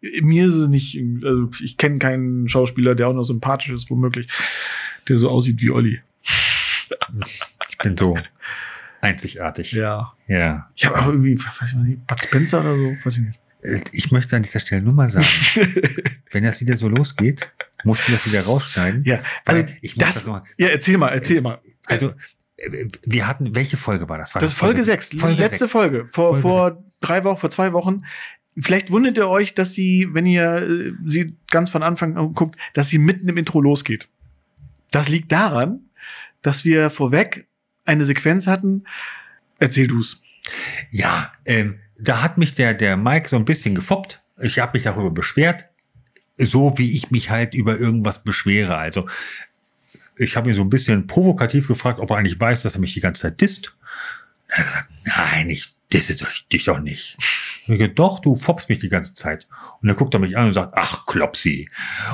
[0.00, 4.28] Mir ist es nicht, also ich kenne keinen Schauspieler, der auch noch sympathisch ist, womöglich,
[5.08, 6.00] der so aussieht wie Olli.
[7.68, 8.16] Ich bin so
[9.00, 9.72] einzigartig.
[9.72, 10.12] Ja.
[10.26, 10.70] ja.
[10.74, 13.40] Ich habe auch irgendwie, weiß ich nicht, Bud Spencer oder so, weiß ich nicht.
[13.92, 15.26] Ich möchte an dieser Stelle nur mal sagen,
[16.30, 17.50] wenn das wieder so losgeht,
[17.82, 19.04] musst du das wieder rausschneiden.
[19.04, 21.60] Ja, also ich muss das, das noch, ja, erzähl mal, erzähl mal.
[21.86, 22.12] also
[23.04, 24.34] wir hatten, welche Folge war das?
[24.34, 25.72] War Das ist Folge 6, Folge letzte sechs.
[25.72, 28.04] Folge, vor, Folge vor drei Wochen, vor zwei Wochen.
[28.60, 32.58] Vielleicht wundert ihr euch, dass sie, wenn ihr äh, sie ganz von Anfang an guckt,
[32.74, 34.08] dass sie mitten im Intro losgeht.
[34.90, 35.80] Das liegt daran,
[36.42, 37.46] dass wir vorweg
[37.84, 38.84] eine Sequenz hatten.
[39.58, 40.22] Erzähl du's.
[40.90, 44.22] Ja, ähm, da hat mich der, der Mike so ein bisschen gefoppt.
[44.40, 45.68] Ich habe mich darüber beschwert,
[46.36, 48.76] so wie ich mich halt über irgendwas beschwere.
[48.76, 49.08] Also
[50.16, 52.94] ich habe ihn so ein bisschen provokativ gefragt, ob er eigentlich weiß, dass er mich
[52.94, 53.74] die ganze Zeit disst.
[54.48, 57.16] Er hat gesagt, nein, ich disse dich, dich doch nicht.
[57.68, 59.46] Und ich gesagt, doch, du foppst mich die ganze Zeit.
[59.80, 61.68] Und dann guckt er mich an und sagt, ach, Klopsi.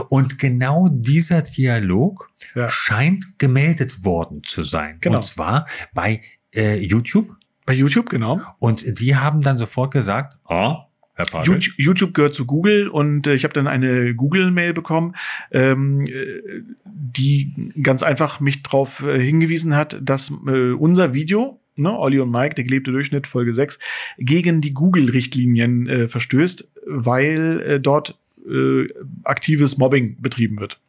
[0.09, 2.69] Und genau dieser Dialog Ja.
[2.69, 4.99] scheint gemeldet worden zu sein.
[5.01, 5.19] Genau.
[5.19, 6.21] Und zwar bei
[6.55, 7.37] äh, YouTube.
[7.67, 8.41] Bei YouTube, genau.
[8.59, 10.87] Und die haben dann sofort gesagt, ah,
[11.17, 15.15] Herr Pagel, YouTube, YouTube gehört zu Google und äh, ich habe dann eine Google-Mail bekommen,
[15.53, 21.99] ähm, äh, die ganz einfach mich darauf äh, hingewiesen hat, dass äh, unser Video, ne,
[21.99, 23.79] Olli und Mike, der gelebte Durchschnitt, Folge 6,
[24.19, 28.19] gegen die Google-Richtlinien äh, verstößt, weil äh, dort
[28.49, 28.87] äh,
[29.25, 30.81] aktives Mobbing betrieben wird.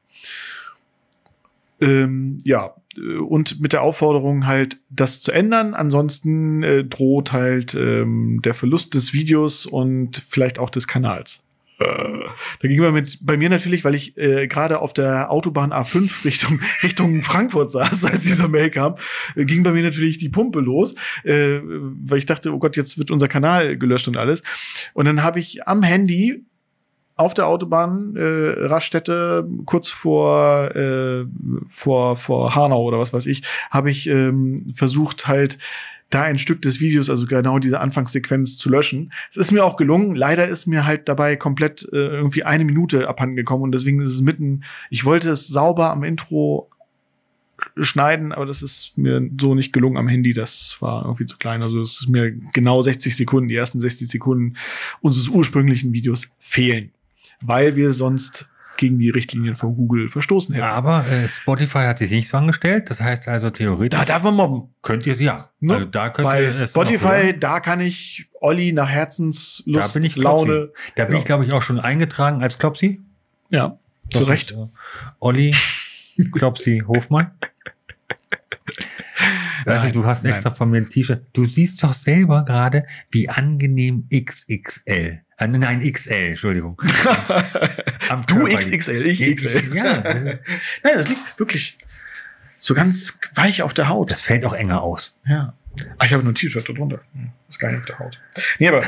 [1.82, 5.74] Ähm, ja, äh, und mit der Aufforderung halt, das zu ändern.
[5.74, 11.45] Ansonsten äh, droht halt ähm, der Verlust des Videos und vielleicht auch des Kanals.
[11.80, 12.20] Äh,
[12.62, 16.26] Da ging man mit, bei mir natürlich, weil ich äh, gerade auf der Autobahn A5
[16.26, 18.96] Richtung, Richtung Frankfurt saß, als diese Mail kam,
[19.36, 22.98] äh, ging bei mir natürlich die Pumpe los, äh, weil ich dachte, oh Gott, jetzt
[22.98, 24.44] wird unser Kanal gelöscht und alles.
[24.94, 26.46] Und dann habe ich am Handy
[27.18, 31.26] auf der Autobahn äh, Raststätte kurz vor äh,
[31.68, 35.58] vor vor Hanau oder was weiß ich habe ich ähm, versucht halt
[36.10, 39.78] da ein Stück des Videos also genau diese Anfangssequenz zu löschen es ist mir auch
[39.78, 44.02] gelungen leider ist mir halt dabei komplett äh, irgendwie eine Minute abhanden gekommen und deswegen
[44.02, 46.70] ist es mitten ich wollte es sauber am Intro
[47.78, 50.34] schneiden, aber das ist mir so nicht gelungen am Handy.
[50.34, 51.64] Das war irgendwie zu klein.
[51.64, 54.56] Also es ist mir genau 60 Sekunden, die ersten 60 Sekunden
[55.02, 56.92] unseres ursprünglichen Videos fehlen,
[57.42, 60.66] weil wir sonst gegen die Richtlinien von Google verstoßen hätten.
[60.66, 62.90] aber äh, Spotify hat sich nicht so angestellt.
[62.90, 64.74] Das heißt also theoretisch Da darf man mobben.
[64.82, 65.50] könnt ihr es ja.
[65.60, 65.74] Ne?
[65.74, 70.04] Also da könnt Bei ihr es Spotify, da kann ich Olli nach Herzenslust, Da bin
[70.04, 70.70] ich Laune.
[70.96, 71.20] Da bin Ja.
[71.20, 73.02] ich, glaube ich, auch schon eingetragen als Klopsi.
[73.50, 73.78] Ja,
[74.12, 74.52] zu Das Recht.
[74.52, 74.66] Ist, äh,
[75.20, 75.56] Olli
[76.34, 77.32] Klopsi Hofmann.
[79.66, 80.34] Weißt du, du hast nein.
[80.34, 81.24] extra von mir ein T-Shirt.
[81.34, 85.22] Du siehst doch selber gerade, wie angenehm XXL.
[85.38, 86.82] Äh, nein, XL, Entschuldigung.
[88.10, 89.76] Am Du XXL, ich XL.
[89.76, 90.40] Ja, das, ist,
[90.84, 91.78] Nein, das liegt wirklich
[92.56, 94.12] so ganz weich auf der Haut.
[94.12, 95.18] das fällt auch enger aus.
[95.28, 95.54] Ja.
[95.98, 97.02] Ah, ich habe nur ein T-Shirt darunter.
[97.14, 98.22] Hm, Ist gar nicht auf der Haut.
[98.60, 98.82] Nee, aber,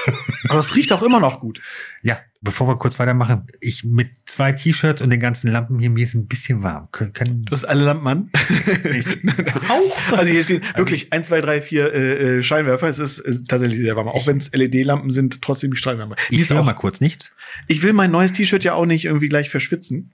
[0.48, 1.60] aber es riecht auch immer noch gut.
[2.00, 6.02] Ja, bevor wir kurz weitermachen, ich mit zwei T-Shirts und den ganzen Lampen hier, mir
[6.02, 6.88] ist ein bisschen warm.
[6.90, 8.30] Können, können Du hast alle Lampen an.
[9.68, 10.18] auch?
[10.18, 11.98] Also hier stehen wirklich 1, 2, 3, 4 äh,
[12.38, 12.88] äh, Scheinwerfer.
[12.88, 14.08] Es ist, ist tatsächlich sehr warm.
[14.08, 16.16] Auch wenn es LED-Lampen sind, trotzdem die Scheinwerfer.
[16.30, 17.32] Ich ist auch, mal kurz nichts.
[17.68, 20.12] ich will mein neues T-Shirt ja auch nicht irgendwie gleich verschwitzen.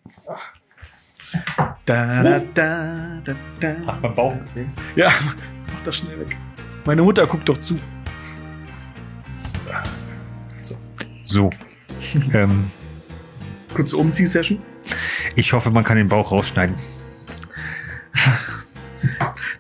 [1.86, 3.76] Da, da, da, da, da.
[3.86, 4.36] Ach, beim Bauch.
[4.96, 5.10] Ja,
[5.72, 6.36] mach das schnell weg.
[6.84, 7.74] Meine Mutter guckt doch zu.
[11.24, 11.50] So.
[12.32, 12.70] ähm,
[13.74, 14.58] Kurze Umziehsession.
[15.36, 16.74] ich hoffe, man kann den Bauch rausschneiden.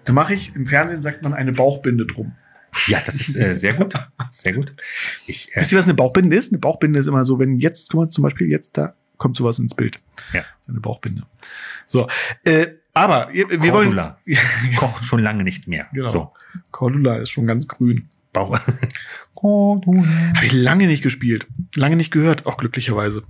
[0.04, 2.32] Da mache ich, im Fernsehen sagt man eine Bauchbinde drum.
[2.86, 3.94] Ja, das ist äh, sehr gut.
[4.30, 4.74] Sehr gut.
[5.26, 6.52] Ich, äh, Wisst ihr, was eine Bauchbinde ist?
[6.52, 9.58] Eine Bauchbinde ist immer so, wenn jetzt, guck mal, zum Beispiel jetzt da, kommt sowas
[9.58, 10.00] ins Bild.
[10.32, 10.44] Ja.
[10.66, 11.24] Seine Bauchbinde.
[11.86, 12.08] So,
[12.44, 13.94] äh, aber wir, wir wollen.
[13.94, 14.18] Cordula.
[14.76, 15.88] Kocht schon lange nicht mehr.
[15.92, 16.08] Genau.
[16.08, 16.32] So.
[16.70, 18.08] Cordula ist schon ganz grün.
[18.32, 18.58] Bauch.
[19.34, 20.08] Cordula.
[20.36, 21.46] Habe ich lange nicht gespielt.
[21.74, 23.22] Lange nicht gehört, auch glücklicherweise.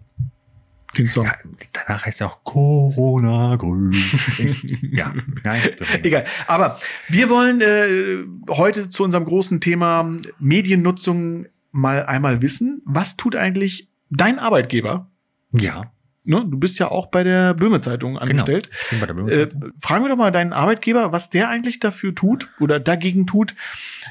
[0.97, 1.25] Den Song.
[1.25, 1.33] Ja,
[1.73, 3.95] danach heißt er auch Corona grün.
[4.91, 5.13] ja,
[5.45, 5.63] nein.
[6.03, 6.25] Egal.
[6.47, 12.83] Aber wir wollen äh, heute zu unserem großen Thema Mediennutzung mal einmal wissen.
[12.85, 15.11] Was tut eigentlich dein Arbeitgeber?
[15.53, 15.93] Ja,
[16.29, 16.45] Ne?
[16.49, 18.69] Du bist ja auch bei der Böhme Zeitung angestellt.
[18.85, 19.73] ich bin bei der Äh, Bundeszeitung.
[19.81, 23.55] fragen wir doch mal deinen Arbeitgeber, was der eigentlich dafür tut oder dagegen tut,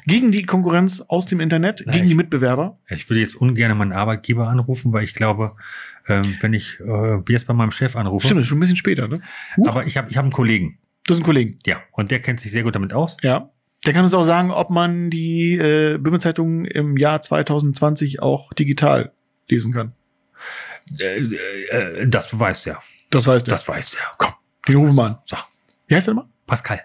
[0.06, 2.78] gegen die Konkurrenz aus dem Internet, Na, gegen ich- die Mitbewerber.
[2.90, 5.54] Ich würde jetzt ungern meinen Arbeitgeber anrufen, weil ich glaube,
[6.08, 8.76] ähm, wenn ich äh, jetzt bei meinem Chef anrufe, Stimmt, das ist schon ein bisschen
[8.78, 9.22] später, ne?
[9.56, 11.56] Huch, aber ich habe ich hab einen Kollegen, das ist ein Kollegen.
[11.66, 13.18] ja, und der kennt sich sehr gut damit aus.
[13.22, 13.52] Ja.
[13.86, 18.52] Der kann uns auch sagen, ob man die äh, Böhme Zeitung im Jahr 2020 auch
[18.54, 19.12] digital
[19.50, 19.92] lesen kann.
[21.00, 21.18] Äh,
[22.02, 22.82] äh, das weißt du ja.
[23.10, 23.54] Das weiß der.
[23.54, 24.04] Das weißt du ja.
[24.18, 24.34] Komm,
[24.68, 25.18] Den rufen wir an.
[25.26, 25.38] so,
[25.88, 26.32] Wie heißt der nochmal?
[26.46, 26.82] Pascal.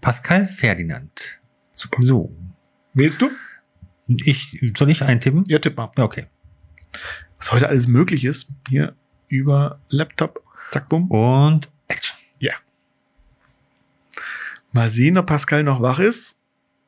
[0.00, 1.40] Pascal Ferdinand.
[1.72, 1.98] Super.
[2.02, 2.34] So.
[2.94, 3.30] Wählst du?
[4.08, 5.44] Ich, soll ich eintippen?
[5.48, 5.90] Ja, tipp mal.
[5.96, 6.26] Ja, Okay.
[7.36, 8.96] Was heute alles möglich ist, hier
[9.28, 11.08] über Laptop, zack, bumm.
[11.10, 12.16] Und Action.
[14.72, 16.40] Mal sehen, ob Pascal noch wach ist.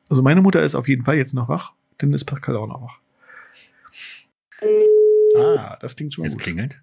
[0.09, 2.81] Also meine Mutter ist auf jeden Fall jetzt noch wach, dann ist Pascal auch noch
[2.81, 2.99] wach.
[5.37, 6.43] Ah, das klingt schon mal Es gut.
[6.43, 6.81] klingelt.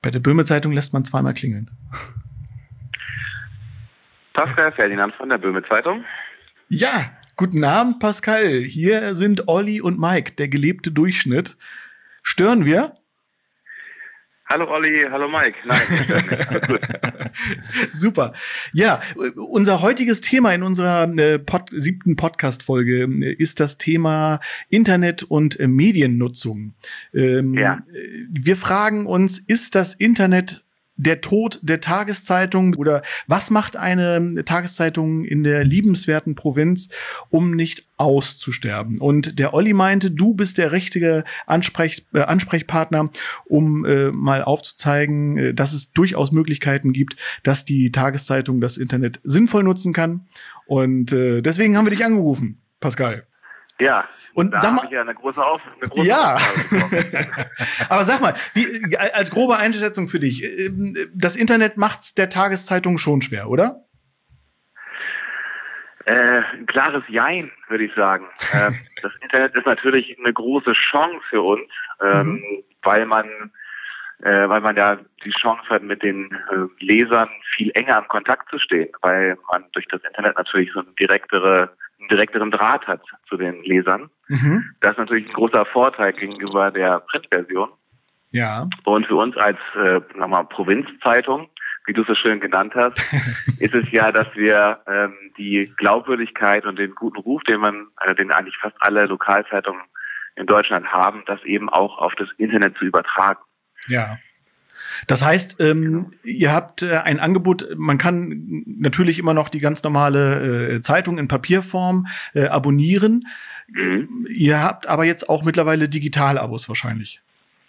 [0.00, 1.70] Bei der Böhme Zeitung lässt man zweimal klingeln.
[4.32, 6.04] Pascal Ferdinand von der Böhme Zeitung.
[6.68, 8.48] Ja, guten Abend, Pascal.
[8.62, 11.56] Hier sind Olli und Mike, der gelebte Durchschnitt.
[12.22, 12.94] Stören wir?
[14.52, 15.56] Hallo Olli, hallo Mike.
[15.64, 15.80] Nein.
[17.94, 18.34] Super.
[18.74, 19.00] Ja,
[19.48, 25.58] unser heutiges Thema in unserer äh, Pod siebten Podcast-Folge äh, ist das Thema Internet und
[25.58, 26.74] äh, Mediennutzung.
[27.14, 27.82] Ähm, Ja.
[28.28, 30.62] Wir fragen uns, ist das Internet
[30.96, 36.90] der Tod der Tageszeitung oder was macht eine Tageszeitung in der liebenswerten Provinz,
[37.30, 38.98] um nicht auszusterben?
[38.98, 43.10] Und der Olli meinte, du bist der richtige Ansprech, äh, Ansprechpartner,
[43.44, 49.20] um äh, mal aufzuzeigen, äh, dass es durchaus Möglichkeiten gibt, dass die Tageszeitung das Internet
[49.24, 50.26] sinnvoll nutzen kann.
[50.66, 53.26] Und äh, deswegen haben wir dich angerufen, Pascal.
[53.82, 56.38] Ja, Und da sag mal, ich ja eine große, Auf eine große Ja.
[57.88, 62.28] Aber sag mal, wie, äh, als grobe Einschätzung für dich, ähm, das Internet macht's der
[62.30, 63.84] Tageszeitung schon schwer, oder?
[66.04, 68.26] Äh, ein klares Jein, würde ich sagen.
[68.52, 68.70] Äh,
[69.02, 71.68] das Internet ist natürlich eine große Chance für uns,
[72.02, 72.44] ähm, Mhm.
[72.82, 73.52] weil man
[74.24, 78.48] äh, weil man ja die Chance hat, mit den äh, Lesern viel enger im Kontakt
[78.50, 81.76] zu stehen, weil man durch das Internet natürlich so einen, direktere,
[82.12, 84.10] direkteren Draht hat zu den Lesern.
[84.28, 84.74] Mhm.
[84.80, 87.70] Das ist natürlich ein großer Vorteil gegenüber der Printversion.
[88.30, 88.68] Ja.
[88.84, 91.50] Und für uns als äh, nochmal Provinzzeitung,
[91.86, 92.98] wie du es so schön genannt hast,
[93.60, 98.14] ist es ja, dass wir ähm, die Glaubwürdigkeit und den guten Ruf, den man, äh,
[98.14, 99.82] den eigentlich fast alle Lokalzeitungen
[100.36, 103.40] in Deutschland haben, das eben auch auf das Internet zu übertragen.
[103.88, 104.18] Ja.
[105.06, 109.82] Das heißt, ähm, ihr habt äh, ein Angebot, man kann natürlich immer noch die ganz
[109.82, 113.26] normale äh, Zeitung in Papierform äh, abonnieren.
[113.68, 114.26] Mhm.
[114.28, 117.20] Ihr habt aber jetzt auch mittlerweile Digital-Abos wahrscheinlich.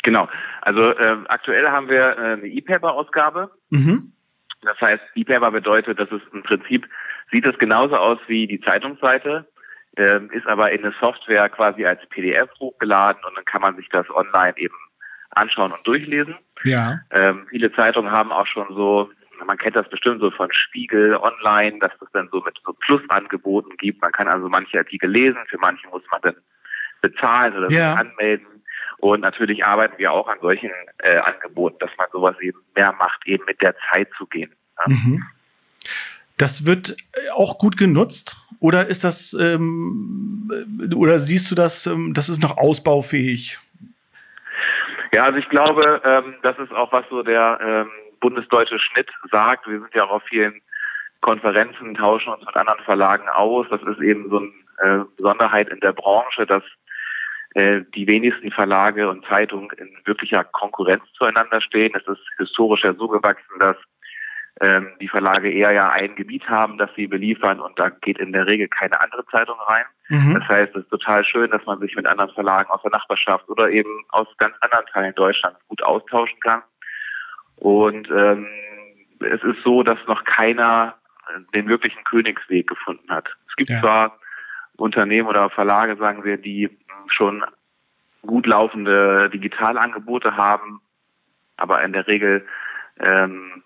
[0.03, 0.27] Genau.
[0.61, 3.51] Also äh, aktuell haben wir äh, eine E-Paper-Ausgabe.
[3.69, 4.11] Mhm.
[4.61, 6.87] Das heißt, E-Paper bedeutet, dass es im Prinzip
[7.31, 9.47] sieht es genauso aus wie die Zeitungsseite,
[9.97, 13.89] ähm, ist aber in eine Software quasi als PDF hochgeladen und dann kann man sich
[13.89, 14.75] das online eben
[15.36, 16.36] anschauen und durchlesen.
[16.63, 16.99] Ja.
[17.11, 19.09] Ähm, viele Zeitungen haben auch schon so,
[19.45, 23.75] man kennt das bestimmt so von Spiegel online, dass es dann so mit so Plusangeboten
[23.77, 24.01] gibt.
[24.01, 26.36] Man kann also manche Artikel lesen, für manche muss man dann
[27.01, 27.91] bezahlen oder Ja.
[27.91, 28.47] sich anmelden.
[28.99, 33.25] Und natürlich arbeiten wir auch an solchen äh, Angeboten, dass man sowas eben mehr macht,
[33.25, 34.51] eben mit der Zeit zu gehen.
[34.79, 34.93] Ja.
[34.93, 35.23] Mhm.
[36.38, 40.49] Das wird äh, auch gut genutzt oder ist das ähm,
[40.81, 43.59] äh, oder siehst du das, ähm, das ist noch ausbaufähig?
[45.14, 49.68] Ja, also ich glaube, ähm, das ist auch was so der ähm, bundesdeutsche Schnitt sagt.
[49.68, 50.59] Wir sind ja auch auf vielen
[51.22, 53.68] Konferenzen, tauschen uns mit anderen Verlagen aus.
[53.70, 56.64] Das ist eben so eine äh, Besonderheit in der Branche, dass
[57.53, 61.93] äh, die wenigsten Verlage und Zeitungen in wirklicher Konkurrenz zueinander stehen.
[61.95, 63.78] Es ist historisch ja so gewachsen, dass
[64.61, 68.33] ähm, die Verlage eher ja ein Gebiet haben, das sie beliefern und da geht in
[68.33, 69.85] der Regel keine andere Zeitung rein.
[70.09, 70.35] Mhm.
[70.35, 73.49] Das heißt, es ist total schön, dass man sich mit anderen Verlagen aus der Nachbarschaft
[73.49, 76.61] oder eben aus ganz anderen Teilen Deutschlands gut austauschen kann.
[77.55, 78.47] Und ähm,
[79.19, 80.95] es ist so, dass noch keiner
[81.53, 83.27] den wirklichen Königsweg gefunden hat.
[83.49, 83.79] Es gibt Ja.
[83.81, 84.19] zwar
[84.77, 86.69] Unternehmen oder Verlage, sagen wir, die
[87.07, 87.43] schon
[88.21, 90.81] gut laufende Digitalangebote haben,
[91.57, 92.45] aber in der Regel
[92.99, 93.63] ähm,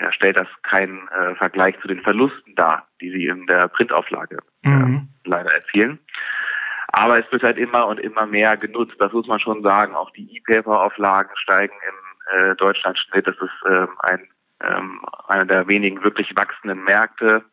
[0.00, 4.38] ja, stellt das keinen äh, Vergleich zu den Verlusten dar, die sie in der Printauflage
[4.62, 5.08] Mhm.
[5.24, 5.98] äh, leider erzielen.
[6.88, 9.94] Aber es wird halt immer und immer mehr genutzt, das muss man schon sagen.
[9.94, 13.26] Auch die E-Paper-Auflagen steigen im äh, Deutschlandschnitt.
[13.26, 14.28] Das ist ähm, ein,
[14.62, 17.44] ähm, einer der wenigen wirklich wachsenden Märkte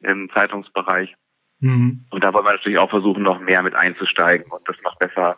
[0.00, 1.14] im Zeitungsbereich.
[1.60, 2.06] Mhm.
[2.10, 5.36] Und da wollen wir natürlich auch versuchen, noch mehr mit einzusteigen und das noch besser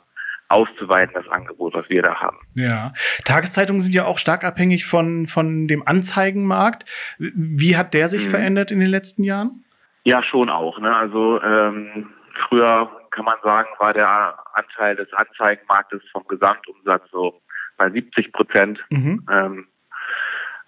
[0.48, 2.38] auszuweiten, das Angebot, was wir da haben.
[2.54, 2.92] Ja.
[3.24, 6.84] Tageszeitungen sind ja auch stark abhängig von, von dem Anzeigenmarkt.
[7.18, 8.30] Wie hat der sich Mhm.
[8.30, 9.64] verändert in den letzten Jahren?
[10.04, 10.78] Ja, schon auch.
[10.80, 10.94] Ne?
[10.96, 12.08] Also ähm,
[12.48, 17.40] früher kann man sagen, war der Anteil des Anzeigenmarktes vom Gesamtumsatz so
[17.76, 18.78] bei 70 Prozent.
[18.90, 19.26] Mhm.
[19.30, 19.66] Ähm,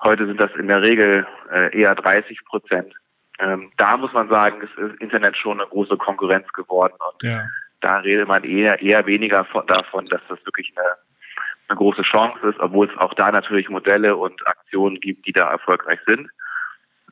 [0.02, 2.92] heute sind das in der Regel äh, eher 30 Prozent.
[3.38, 7.44] Ähm, da muss man sagen, ist das Internet schon eine große Konkurrenz geworden und Ja.
[7.80, 10.86] Da redet man eher, eher weniger von, davon, dass das wirklich eine,
[11.68, 15.50] eine große Chance ist, obwohl es auch da natürlich Modelle und Aktionen gibt, die da
[15.50, 16.28] erfolgreich sind.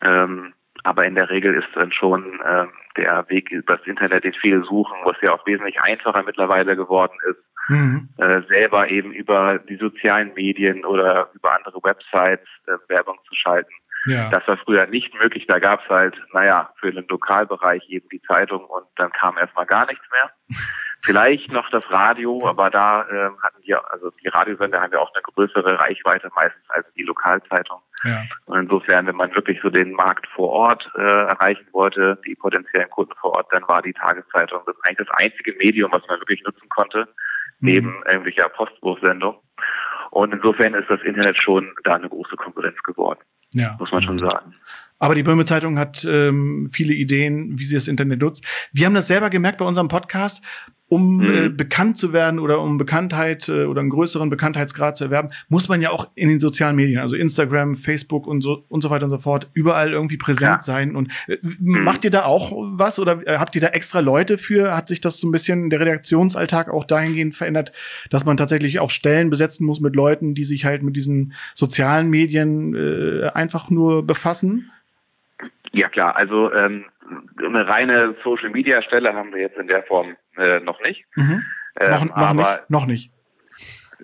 [0.03, 0.53] Ähm,
[0.85, 4.97] aber in der Regel ist dann schon ähm, der Weg übers Internet, den viele suchen,
[5.05, 8.09] was ja auch wesentlich einfacher mittlerweile geworden ist, Mhm.
[8.17, 13.73] äh, selber eben über die sozialen Medien oder über andere Websites äh, Werbung zu schalten.
[14.07, 14.31] Ja.
[14.31, 15.47] Das war früher nicht möglich.
[15.47, 19.67] Da gab es halt, naja, für den Lokalbereich eben die Zeitung und dann kam erstmal
[19.67, 20.31] gar nichts mehr.
[21.03, 25.15] Vielleicht noch das Radio, aber da ähm, hatten wir, also die Radiosender haben ja auch
[25.15, 27.81] eine größere Reichweite meistens als die Lokalzeitung.
[28.03, 28.25] ja.
[28.47, 32.91] Und insofern, wenn man wirklich so den Markt vor Ort äh, erreichen wollte, die potenziellen
[32.91, 36.43] Kunden vor Ort, dann war die Tageszeitung das eigentlich das einzige Medium, was man wirklich
[36.43, 37.07] nutzen konnte,
[37.61, 39.39] neben irgendwelcher Postwurfsendung.
[40.11, 43.21] Und insofern ist das Internet schon da eine große Konkurrenz geworden,
[43.55, 43.77] ja.
[43.79, 44.55] muss man schon sagen.
[44.99, 48.45] Aber die Böhme Zeitung hat ähm, viele Ideen, wie sie das Internet nutzt.
[48.73, 50.45] Wir haben das selber gemerkt bei unserem Podcast.
[50.91, 51.29] Um Mhm.
[51.29, 55.69] äh, bekannt zu werden oder um Bekanntheit äh, oder einen größeren Bekanntheitsgrad zu erwerben, muss
[55.69, 59.05] man ja auch in den sozialen Medien, also Instagram, Facebook und so und so weiter
[59.05, 60.63] und so fort, überall irgendwie präsent Ja.
[60.63, 60.97] sein.
[60.97, 64.75] Und äh, macht ihr da auch was oder äh, habt ihr da extra Leute für?
[64.75, 67.73] Hat sich das so ein bisschen der Redaktionsalltag auch dahingehend verändert,
[68.09, 72.09] dass man tatsächlich auch Stellen besetzen muss mit Leuten, die sich halt mit diesen sozialen
[72.09, 74.71] Medien äh, einfach nur befassen?
[75.73, 76.85] Ja klar, also ähm,
[77.45, 81.05] eine reine Social Media Stelle haben wir jetzt in der Form äh, noch nicht.
[81.17, 81.43] Mhm.
[81.81, 82.71] Ähm, noch, noch aber nicht.
[82.71, 83.13] Noch nicht.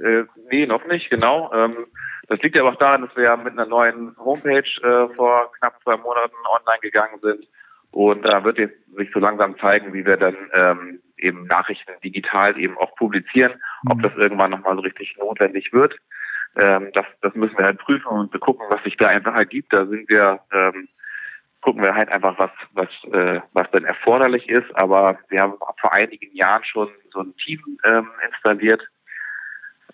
[0.03, 1.53] Äh, nee, noch nicht, genau.
[1.53, 1.87] Ähm,
[2.29, 5.81] das liegt aber auch daran, dass wir ja mit einer neuen Homepage äh, vor knapp
[5.83, 7.47] zwei Monaten online gegangen sind.
[7.91, 12.59] Und da wird jetzt sich so langsam zeigen, wie wir dann ähm, eben Nachrichten digital
[12.59, 13.53] eben auch publizieren,
[13.89, 14.03] ob Mhm.
[14.03, 15.97] das irgendwann nochmal so richtig notwendig wird.
[16.57, 19.73] Ähm, das, das müssen wir halt prüfen und gucken, was sich da einfach ergibt.
[19.73, 20.89] Da sind wir, ähm,
[21.65, 24.67] gucken wir halt einfach, was, was, äh, was dann erforderlich ist.
[24.75, 28.87] Aber wir haben vor einigen Jahren schon so ein Team ähm, installiert,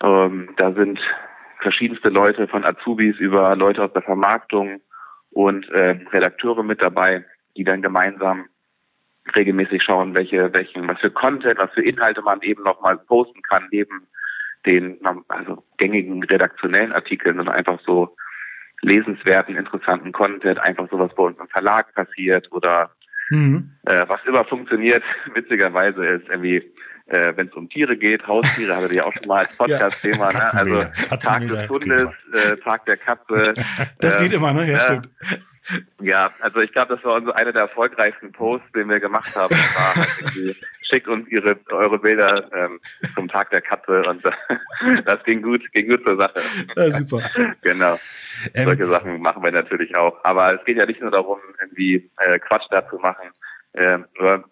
[0.03, 0.99] ähm, da sind
[1.61, 4.81] verschiedenste Leute von Azubis über Leute aus der Vermarktung
[5.31, 7.25] und äh, Redakteure mit dabei,
[7.57, 8.47] die dann gemeinsam
[9.37, 13.69] regelmäßig schauen, welche, welchen, was für Content, was für Inhalte man eben nochmal posten kann,
[13.71, 14.09] neben
[14.67, 14.99] den
[15.29, 18.17] also gängigen redaktionellen Artikeln und einfach so
[18.83, 22.91] lesenswerten, interessanten Content, einfach sowas bei uns im Verlag passiert oder
[23.31, 23.71] Mhm.
[23.87, 25.05] äh, was immer funktioniert,
[25.35, 26.57] witzigerweise ist irgendwie,
[27.07, 30.55] äh, wenn es um Tiere geht, Haustiere, hatte ich auch schon mal als Podcast-Thema, ne?
[30.55, 30.85] also.
[31.17, 33.55] Tag des Hundes, äh, Tag der Katze.
[34.01, 34.71] Das geht immer, ne?
[34.71, 35.11] Ja, äh, stimmt.
[36.01, 39.55] Ja, also ich glaube, das war unser, einer der erfolgreichsten Posts, den wir gemacht haben.
[39.55, 40.57] War halt
[40.91, 42.81] schickt uns ihre, eure Bilder ähm,
[43.15, 46.41] zum Tag der Katze und äh, das ging gut, ging gut zur Sache.
[46.77, 47.23] Ja, super.
[47.63, 47.99] Genau.
[48.55, 50.19] Ähm, Solche Sachen machen wir natürlich auch.
[50.25, 53.31] Aber es geht ja nicht nur darum, irgendwie äh, Quatsch da zu machen.
[53.75, 54.45] Ähm, nur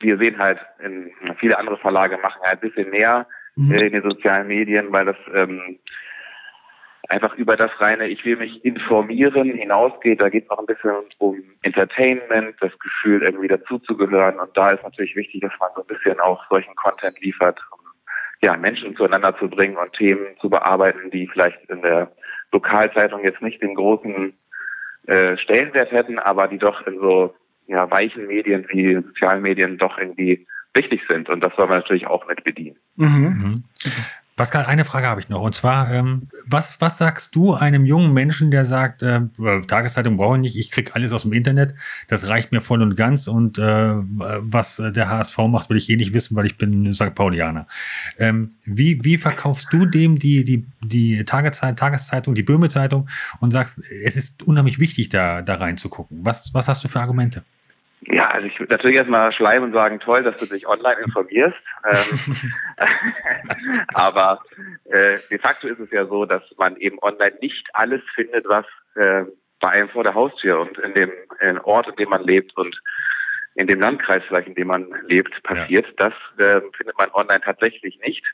[0.00, 3.26] wir sehen halt, in, viele andere Verlage machen halt ein bisschen mehr
[3.58, 3.72] Mhm.
[3.72, 5.78] äh, in den sozialen Medien, weil das ähm,
[7.08, 10.20] einfach über das reine, ich will mich informieren, hinausgeht.
[10.20, 14.38] Da geht es auch ein bisschen um Entertainment, das Gefühl, irgendwie dazuzugehören.
[14.38, 17.80] Und da ist natürlich wichtig, dass man so ein bisschen auch solchen Content liefert, um
[18.40, 22.12] ja, Menschen zueinander zu bringen und Themen zu bearbeiten, die vielleicht in der
[22.52, 24.34] Lokalzeitung jetzt nicht den großen
[25.06, 27.34] äh, Stellenwert hätten, aber die doch in so
[27.66, 31.28] ja, weichen Medien wie sozialen Medien doch irgendwie wichtig sind.
[31.28, 32.76] Und das soll man natürlich auch mit bedienen.
[32.96, 33.06] Mhm.
[33.08, 33.54] Mhm.
[34.38, 35.42] Pascal, eine Frage habe ich noch.
[35.42, 39.20] Und zwar, ähm, was, was sagst du einem jungen Menschen, der sagt, äh,
[39.66, 41.74] Tageszeitung brauche ich nicht, ich krieg alles aus dem Internet,
[42.06, 45.96] das reicht mir voll und ganz und äh, was der HSV macht, will ich eh
[45.96, 47.16] nicht wissen, weil ich bin St.
[47.16, 47.66] Paulianer.
[48.18, 53.08] Ähm, wie, wie verkaufst du dem die, die, die Tageszeit, Tageszeitung, die Böhme Zeitung
[53.40, 56.20] und sagst, es ist unheimlich wichtig, da, da reinzugucken?
[56.22, 57.42] Was, was hast du für Argumente?
[58.02, 61.56] Ja, also ich würde natürlich erstmal schleimen und sagen, toll, dass du dich online informierst.
[61.84, 62.36] ähm,
[63.94, 64.40] aber
[64.84, 68.66] äh, de facto ist es ja so, dass man eben online nicht alles findet, was
[68.94, 69.24] äh,
[69.60, 72.80] bei einem vor der Haustür und in dem in Ort, in dem man lebt und
[73.54, 75.86] in dem Landkreis vielleicht, in dem man lebt, passiert.
[75.96, 78.24] Das äh, findet man online tatsächlich nicht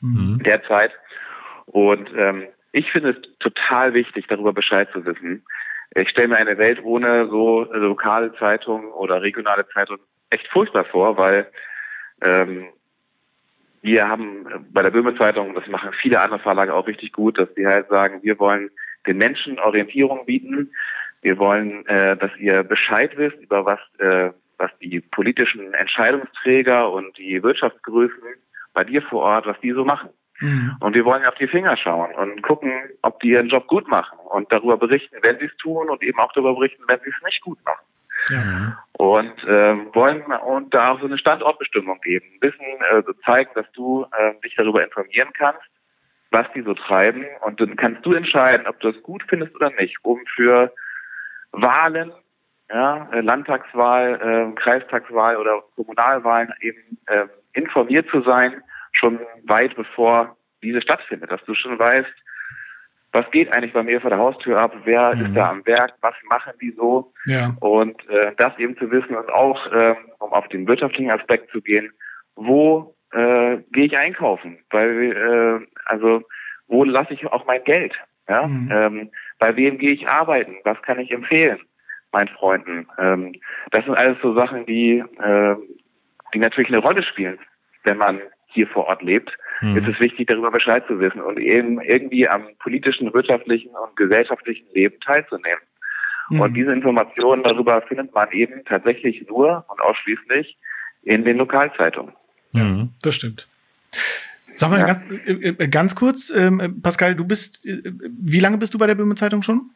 [0.00, 0.40] Mhm.
[0.44, 0.92] derzeit.
[1.66, 5.44] Und ähm, ich finde es total wichtig, darüber Bescheid zu wissen.
[5.94, 11.16] Ich stelle mir eine Welt ohne so lokale Zeitungen oder regionale Zeitungen echt furchtbar vor,
[11.16, 11.50] weil
[12.22, 12.68] ähm,
[13.80, 17.52] wir haben bei der Böhme Zeitung, das machen viele andere Verlage auch richtig gut, dass
[17.54, 18.70] die halt sagen, wir wollen
[19.06, 20.72] den Menschen Orientierung bieten.
[21.22, 27.16] Wir wollen, äh, dass ihr Bescheid wisst über was, äh, was die politischen Entscheidungsträger und
[27.18, 28.22] die Wirtschaftsgrößen
[28.74, 30.10] bei dir vor Ort, was die so machen.
[30.40, 30.76] Mhm.
[30.80, 32.72] Und wir wollen auf die Finger schauen und gucken,
[33.02, 36.18] ob die ihren Job gut machen und darüber berichten, wenn sie es tun und eben
[36.18, 37.84] auch darüber berichten, wenn sie es nicht gut machen.
[38.30, 38.84] Ja.
[38.92, 44.06] Und ähm, wollen und da auch so eine Standortbestimmung geben, bisschen äh, zeigen, dass du
[44.16, 45.62] äh, dich darüber informieren kannst,
[46.30, 49.70] was die so treiben und dann kannst du entscheiden, ob du es gut findest oder
[49.70, 50.72] nicht, um für
[51.52, 52.12] Wahlen,
[52.70, 58.62] ja, äh, Landtagswahl, äh, Kreistagswahl oder Kommunalwahlen eben äh, informiert zu sein,
[58.98, 62.12] schon weit bevor diese stattfindet, dass du schon weißt,
[63.12, 65.26] was geht eigentlich bei mir vor der Haustür ab, wer Mhm.
[65.26, 67.56] ist da am Werk, was machen die so Ja.
[67.60, 71.62] und äh, das eben zu wissen und auch, ähm, um auf den wirtschaftlichen Aspekt zu
[71.62, 71.90] gehen,
[72.36, 75.12] wo äh, gehe ich einkaufen, weil
[75.62, 76.22] äh, also
[76.66, 77.94] wo lasse ich auch mein Geld,
[78.28, 78.70] ja, Mhm.
[78.70, 81.60] ähm, bei wem gehe ich arbeiten, was kann ich empfehlen
[82.12, 83.34] meinen Freunden, ähm,
[83.70, 85.56] das sind alles so Sachen, die äh,
[86.34, 87.38] die natürlich eine Rolle spielen,
[87.84, 89.30] wenn man hier vor Ort lebt.
[89.60, 89.76] Mhm.
[89.76, 94.66] Ist es wichtig, darüber Bescheid zu wissen und eben irgendwie am politischen, wirtschaftlichen und gesellschaftlichen
[94.72, 95.60] Leben teilzunehmen.
[96.30, 96.40] Mhm.
[96.40, 100.56] Und diese Informationen darüber findet man eben tatsächlich nur und ausschließlich
[101.02, 102.12] in den Lokalzeitungen.
[102.52, 102.90] Mhm.
[103.02, 103.48] Das stimmt.
[104.54, 104.86] Sag mal Ja.
[104.86, 108.78] ganz, äh, äh, ganz kurz, ähm, äh, Pascal, du bist, äh, wie lange bist du
[108.78, 109.70] bei der Böhme Zeitung schon?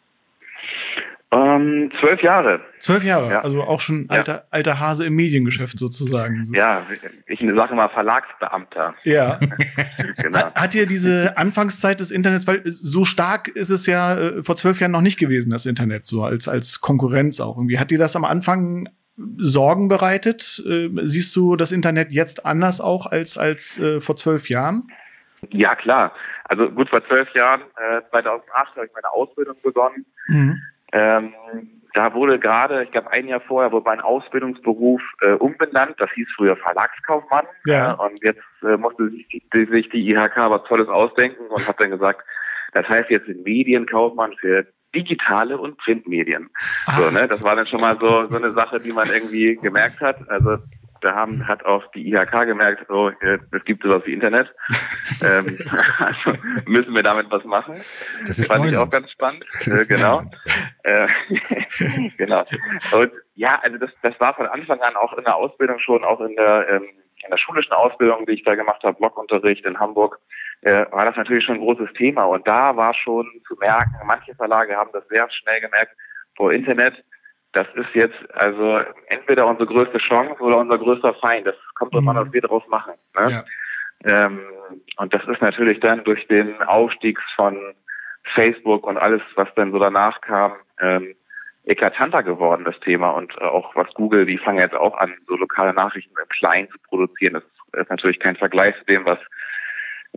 [1.35, 2.61] Ähm, zwölf Jahre.
[2.78, 3.41] Zwölf Jahre, Ja.
[3.41, 4.18] also auch schon Ja.
[4.18, 6.45] alter, alter Hase im Mediengeschäft sozusagen.
[6.45, 6.53] So.
[6.55, 6.87] Ja,
[7.26, 8.95] ich sage mal Verlagsbeamter.
[9.05, 9.41] Ja.
[10.22, 10.39] Genau.
[10.39, 14.57] Hat, hat dir diese Anfangszeit des Internets, weil so stark ist es ja äh, vor
[14.57, 17.78] zwölf Jahren noch nicht gewesen, das Internet, so als, als Konkurrenz auch irgendwie.
[17.78, 18.89] Hat dir das am Anfang
[19.39, 20.62] Sorgen bereitet?
[20.68, 24.89] Äh, siehst du das Internet jetzt anders auch als, als äh, vor zwölf Jahren?
[25.51, 26.12] Ja, klar.
[26.45, 30.05] Also gut, vor zwölf Jahren, äh, 2008, habe ich meine Ausbildung begonnen.
[30.28, 30.61] Mhm.
[30.93, 31.32] Ähm,
[31.95, 35.95] da wurde gerade, ich glaube ein Jahr vorher, wurde mein Ausbildungsberuf äh, umbenannt.
[35.99, 37.45] Das hieß früher Verlagskaufmann.
[37.66, 37.93] Ja.
[37.93, 41.80] Äh, und jetzt äh, musste sich die, sich die IHK was Tolles ausdenken und hat
[41.80, 42.22] dann gesagt,
[42.72, 46.49] das heißt jetzt Medienkaufmann für digitale und Printmedien.
[46.97, 47.11] So, Ah.
[47.11, 47.28] ne?
[47.28, 50.16] Das war dann schon mal so, so eine Sache, die man irgendwie gemerkt hat.
[50.30, 50.59] Also
[51.03, 54.53] da haben, hat auch die IHK gemerkt, oh, äh, es gibt sowas wie Internet.
[55.24, 55.59] ähm,
[55.98, 57.74] also müssen wir damit was machen.
[58.26, 58.92] Das ist fand ich auch Neuland.
[58.92, 59.44] ganz spannend.
[59.66, 60.22] Äh, genau.
[60.22, 60.40] Neuland.
[60.82, 61.09] Äh,
[62.16, 62.44] genau.
[62.92, 66.20] Und ja, also das, das war von Anfang an auch in der Ausbildung schon, auch
[66.20, 66.88] in der, ähm,
[67.24, 70.18] in der schulischen Ausbildung, die ich da gemacht habe, Blockunterricht in Hamburg,
[70.62, 72.24] äh, war das natürlich schon ein großes Thema.
[72.24, 75.92] Und da war schon zu merken, manche Verlage haben das sehr schnell gemerkt,
[76.36, 77.05] vor Internet,
[77.53, 81.46] das ist jetzt also entweder unsere größte Chance oder unser größter Feind.
[81.46, 82.16] Das kommt an, Mhm.
[82.16, 82.94] was wir daraus machen.
[83.20, 83.30] Ne?
[83.30, 83.44] Ja.
[84.26, 84.40] Ähm,
[84.96, 87.74] und das ist natürlich dann durch den Aufstieg von
[88.34, 91.14] Facebook und alles, was dann so danach kam, ähm,
[91.64, 93.11] eklatanter geworden, das Thema.
[93.11, 96.68] Und äh, auch was Google, die fangen jetzt auch an, so lokale Nachrichten im Kleinen
[96.70, 97.34] zu produzieren.
[97.34, 97.44] Das
[97.82, 99.18] ist natürlich kein Vergleich zu dem, was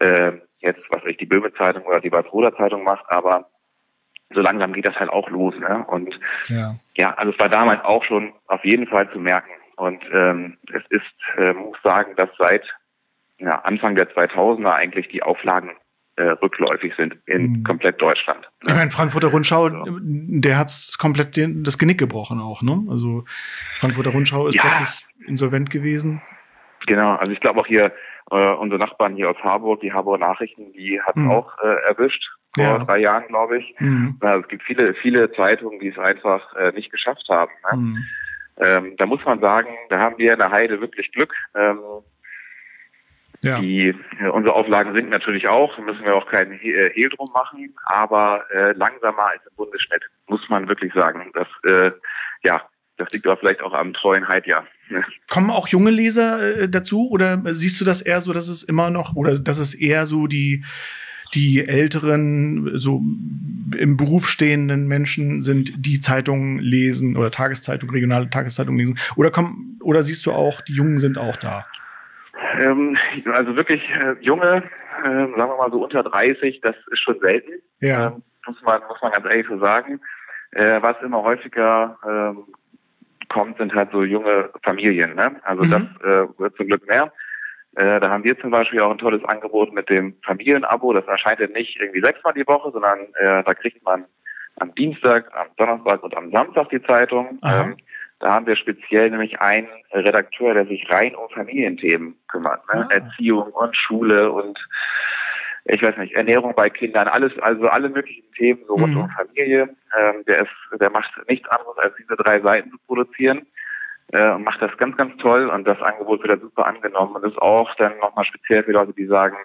[0.01, 3.47] äh, jetzt, was ich die Böhme Zeitung oder die Walsroder Zeitung macht, aber
[4.35, 5.55] so langsam geht das halt auch los.
[5.57, 5.83] Ne?
[5.87, 6.13] Und
[6.49, 6.75] Ja.
[6.97, 9.49] ja, also es war damals auch schon auf jeden Fall zu merken.
[9.77, 11.03] Und ähm, es ist,
[11.37, 12.63] äh, muss sagen, dass seit
[13.39, 15.71] ja, Anfang der 2000er eigentlich die Auflagen
[16.17, 17.63] äh, rückläufig sind in Mhm.
[17.65, 18.49] komplett Deutschland.
[18.65, 19.83] Ich meine, Frankfurter Rundschau, Ja.
[20.01, 22.85] der hat's komplett den, das Genick gebrochen auch, ne?
[22.89, 23.21] Also
[23.79, 24.61] Frankfurter Rundschau ist Ja.
[24.61, 26.21] plötzlich insolvent gewesen.
[26.87, 27.91] Genau, also ich glaube auch hier
[28.31, 31.31] äh, unsere Nachbarn hier aus Harburg, die Harburger Nachrichten, die hat Mhm.
[31.31, 32.23] auch äh, erwischt
[32.55, 32.77] vor Ja.
[32.79, 33.75] drei Jahren, glaube ich.
[33.79, 34.19] Mhm.
[34.23, 37.51] Ja, es gibt viele, viele Zeitungen, die es einfach äh, nicht geschafft haben.
[37.71, 37.77] Ne?
[37.77, 38.05] Mhm.
[38.57, 41.33] Ähm, da muss man sagen, da haben wir in der Heide wirklich Glück.
[41.55, 41.79] Ähm,
[43.43, 43.59] Ja.
[43.59, 43.89] Die,
[44.19, 47.75] äh, unsere Auflagen sinken natürlich auch, müssen wir auch keinen He- äh, Hehl drum machen,
[47.85, 51.31] aber äh, langsamer als im Bundesschnitt, muss man wirklich sagen.
[51.33, 51.91] Das, äh,
[52.43, 52.61] ja,
[52.97, 54.65] das liegt aber vielleicht auch am treuen Heidjahr.
[55.29, 58.89] Kommen auch junge Leser äh, dazu oder siehst du das eher so, dass es immer
[58.89, 60.63] noch oder dass es eher so die
[61.35, 63.01] die älteren, so
[63.77, 68.99] im Beruf stehenden Menschen sind, die Zeitungen lesen oder Tageszeitungen, regionale Tageszeitungen lesen?
[69.15, 71.65] Oder komm, oder siehst du auch, die Jungen sind auch da?
[72.59, 72.97] Ähm,
[73.33, 74.63] also wirklich äh, junge,
[75.03, 77.51] äh, sagen wir mal so unter 30, das ist schon selten.
[77.81, 78.07] Ja.
[78.07, 79.99] Ähm, muss man muss man ganz ehrlich so sagen.
[80.51, 82.45] Äh, was immer häufiger ähm,
[83.29, 85.15] kommt, sind halt so junge Familien.
[85.15, 85.35] Ne?
[85.43, 85.69] Also Mhm.
[85.69, 87.11] das äh, wird zum Glück mehr.
[87.75, 90.93] Äh, da haben wir zum Beispiel auch ein tolles Angebot mit dem Familienabo.
[90.93, 94.05] Das erscheint ja nicht irgendwie sechsmal die Woche, sondern äh, da kriegt man
[94.57, 97.39] am Dienstag, am Donnerstag und am Samstag die Zeitung.
[97.43, 97.75] Ähm,
[98.19, 102.61] da haben wir speziell nämlich einen Redakteur, der sich rein um Familienthemen kümmert.
[102.73, 102.87] Ne?
[102.89, 102.93] Ah.
[102.93, 104.57] Erziehung und Schule und
[105.65, 109.01] ich weiß nicht, Ernährung bei Kindern, alles, also alle möglichen Themen so rund Mhm.
[109.01, 109.69] um Familie.
[109.99, 113.45] Ähm, der ist, der macht nichts anderes als diese drei Seiten zu produzieren
[114.11, 117.25] äh, und macht das ganz, ganz toll und das Angebot wird da super angenommen und
[117.25, 119.37] ist auch dann nochmal speziell für Leute, die sagen,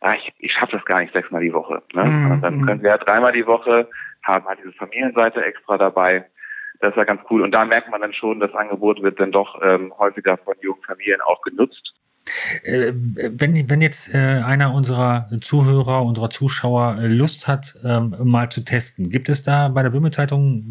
[0.00, 1.82] ah, ich, ich schaffe das gar nicht sechsmal die Woche.
[1.92, 2.04] Ne?
[2.04, 2.30] Mhm.
[2.32, 3.88] Und dann können wir ja dreimal die Woche,
[4.22, 6.24] haben halt diese Familienseite extra dabei.
[6.80, 7.42] Das ist ja ganz cool.
[7.42, 10.82] Und da merkt man dann schon, das Angebot wird dann doch ähm, häufiger von jungen
[10.82, 11.94] Familien auch genutzt.
[12.64, 18.48] Äh, wenn, wenn jetzt äh, einer unserer Zuhörer, unserer Zuschauer äh, Lust hat, ähm, mal
[18.50, 20.64] zu testen, gibt es da bei der Böhme-Zeitung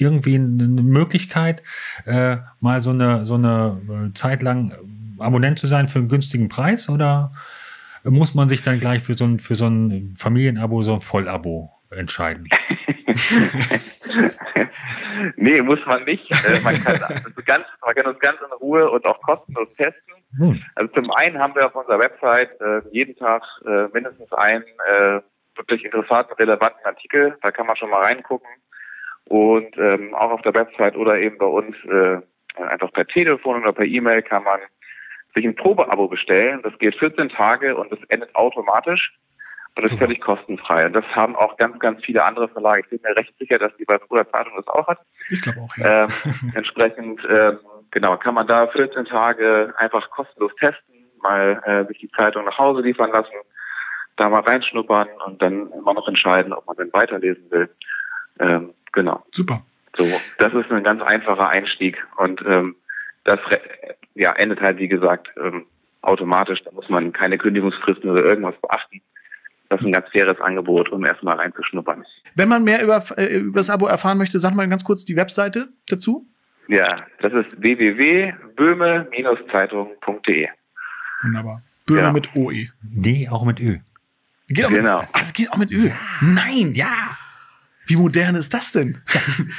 [0.00, 1.62] irgendwie eine Möglichkeit,
[2.04, 4.74] äh, mal so eine, so eine äh, Zeit lang
[5.18, 7.32] Abonnent zu sein für einen günstigen Preis oder
[8.04, 11.70] muss man sich dann gleich für so ein, für so ein Familienabo, so ein Vollabo
[11.90, 12.48] entscheiden?
[15.36, 16.30] nee, muss man nicht.
[16.30, 20.14] Äh, man, kann, also ganz, man kann uns ganz in Ruhe und auch kostenlos testen.
[20.38, 24.64] Nun, Also zum einen haben wir auf unserer Website äh, jeden Tag äh, mindestens einen
[24.88, 25.20] äh,
[25.56, 27.36] wirklich interessanten, relevanten Artikel.
[27.42, 28.48] Da kann man schon mal reingucken.
[29.28, 32.18] Und ähm, auch auf der Website oder eben bei uns äh,
[32.62, 34.60] einfach per Telefon oder per E-Mail kann man
[35.34, 36.60] sich ein Probeabo bestellen.
[36.62, 39.12] Das geht 14 Tage und das endet automatisch
[39.76, 40.86] und ist völlig kostenfrei.
[40.86, 42.80] Und das haben auch ganz, ganz viele andere Verlage.
[42.80, 44.98] Ich bin mir recht sicher, dass die bei Bruder Zeitung das auch hat.
[45.28, 46.04] Ich glaube auch, ja.
[46.04, 46.08] Ähm,
[46.54, 47.58] entsprechend, ähm,
[47.90, 52.58] genau, kann man da 14 Tage einfach kostenlos testen, mal äh, sich die Zeitung nach
[52.58, 53.34] Hause liefern lassen,
[54.16, 57.68] da mal reinschnuppern und dann immer noch entscheiden, ob man dann weiterlesen will.
[58.40, 59.24] Ähm, genau.
[59.32, 59.62] Super.
[59.98, 60.06] So,
[60.38, 62.76] das ist ein ganz einfacher Einstieg und ähm,
[63.24, 63.40] das
[64.14, 65.64] ja, endet halt, wie gesagt, ähm,
[66.02, 66.62] automatisch.
[66.64, 69.00] Da muss man keine Kündigungsfristen oder irgendwas beachten.
[69.68, 72.04] Das ist ein ganz faires Angebot, um erstmal reinzuschnuppern.
[72.36, 75.16] Wenn man mehr über, äh, über das Abo erfahren möchte, sag mal ganz kurz die
[75.16, 76.26] Webseite dazu.
[76.68, 80.48] Ja, das ist www.böhme-zeitung.de.
[81.22, 81.62] Wunderbar.
[81.86, 82.12] Böhme Ja.
[82.12, 82.68] mit OE.
[82.82, 83.76] D auch mit Ö.
[84.48, 85.00] Geht auch Genau.
[85.00, 85.90] mit, das geht auch mit Ö.
[86.20, 86.88] Nein, ja.
[87.86, 89.00] Wie modern ist das denn?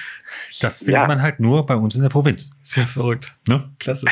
[0.60, 1.08] Das findet Ja.
[1.08, 2.50] man halt nur bei uns in der Provinz.
[2.62, 3.32] Sehr verrückt.
[3.48, 3.70] Ne?
[3.80, 4.08] Klasse.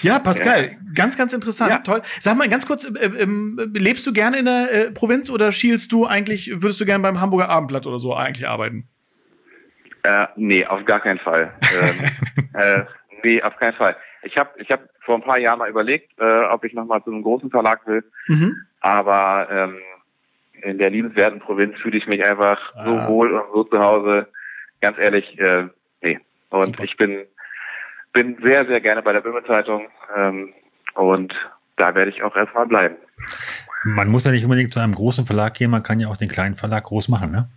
[0.00, 1.78] Ja, Pascal, ganz, ganz interessant, Ja.
[1.78, 2.02] toll.
[2.20, 5.92] Sag mal ganz kurz, äh, ähm, lebst du gerne in der äh, Provinz oder schielst
[5.92, 8.88] du eigentlich, würdest du gerne beim Hamburger Abendblatt oder so eigentlich arbeiten?
[10.04, 11.52] Äh, nee, auf gar keinen Fall.
[12.40, 12.84] ähm, äh,
[13.22, 13.96] nee, auf keinen Fall.
[14.22, 17.10] Ich habe ich hab vor ein paar Jahren mal überlegt, äh, ob ich nochmal zu
[17.10, 18.56] einem großen Verlag will, Mhm.
[18.80, 19.76] aber ähm,
[20.62, 22.84] in der liebenswerten Provinz fühle ich mich einfach Ah.
[23.06, 24.28] so wohl und so zu Hause.
[24.80, 25.66] Ganz ehrlich, äh,
[26.02, 26.18] nee.
[26.50, 26.84] Und Super.
[26.84, 27.24] ich bin
[28.12, 30.52] bin sehr, sehr gerne bei der Böhme Zeitung ähm,
[30.94, 31.32] und
[31.76, 32.96] da werde ich auch erstmal bleiben.
[33.84, 36.28] Man muss ja nicht unbedingt zu einem großen Verlag gehen, man kann ja auch den
[36.28, 37.48] kleinen Verlag groß machen, ne?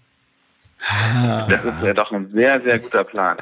[1.49, 3.37] Das ist ja doch ein sehr, sehr guter Plan.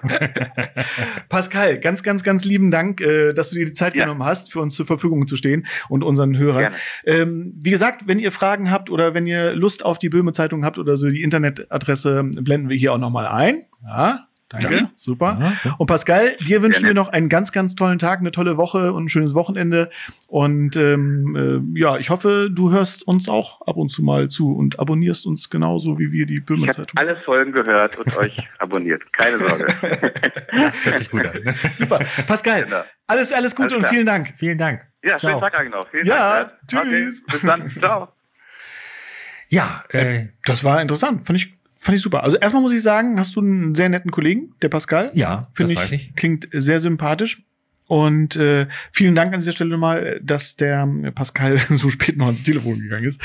[1.29, 4.03] Pascal, ganz, ganz, ganz lieben Dank, äh, dass du dir die Zeit Ja.
[4.05, 6.73] genommen hast, für uns zur Verfügung zu stehen und unseren Hörern.
[7.05, 10.63] Ähm, wie gesagt, wenn ihr Fragen habt oder wenn ihr Lust auf die Böhme Zeitung
[10.63, 13.63] habt oder so, die Internetadresse blenden wir hier auch nochmal ein.
[13.85, 14.27] Ja,
[14.61, 14.91] danke, Ja.
[14.95, 15.37] super.
[15.63, 15.75] Ja.
[15.77, 19.05] Und Pascal, dir wünschen wir noch einen ganz, ganz tollen Tag, eine tolle Woche und
[19.05, 19.89] ein schönes Wochenende.
[20.27, 24.53] Und ähm, äh, ja, ich hoffe, du hörst uns auch ab und zu mal zu
[24.55, 28.37] und abonnierst uns genauso wie wir die Böhme Ich habe alle Folgen gehört und euch
[28.59, 29.01] abonniert.
[29.13, 29.65] Keine Sorge.
[30.51, 31.55] Das hört sich gut an.
[31.73, 31.99] Super.
[32.27, 32.83] Pascal, Genau.
[33.07, 34.31] alles, alles Gute Alles und vielen Dank.
[34.35, 34.85] Vielen Dank.
[35.03, 35.31] Ja, Ciao.
[35.31, 35.87] schönen Tag euch noch.
[35.89, 36.53] Vielen Ja, Dank.
[36.87, 37.23] Okay, tschüss.
[37.25, 37.69] bis dann.
[37.69, 38.09] Ciao.
[39.49, 41.53] Ja, äh, Das war interessant, fand ich,
[41.83, 42.23] fand ich super.
[42.23, 45.11] Also erstmal muss ich sagen, hast du einen sehr netten Kollegen, der Pascal.
[45.13, 46.15] ja, Finde weiß ich.
[46.15, 47.43] Klingt sehr sympathisch.
[47.87, 52.43] Und äh, vielen Dank an dieser Stelle mal, dass der Pascal so spät noch ans
[52.43, 53.21] Telefon gegangen ist.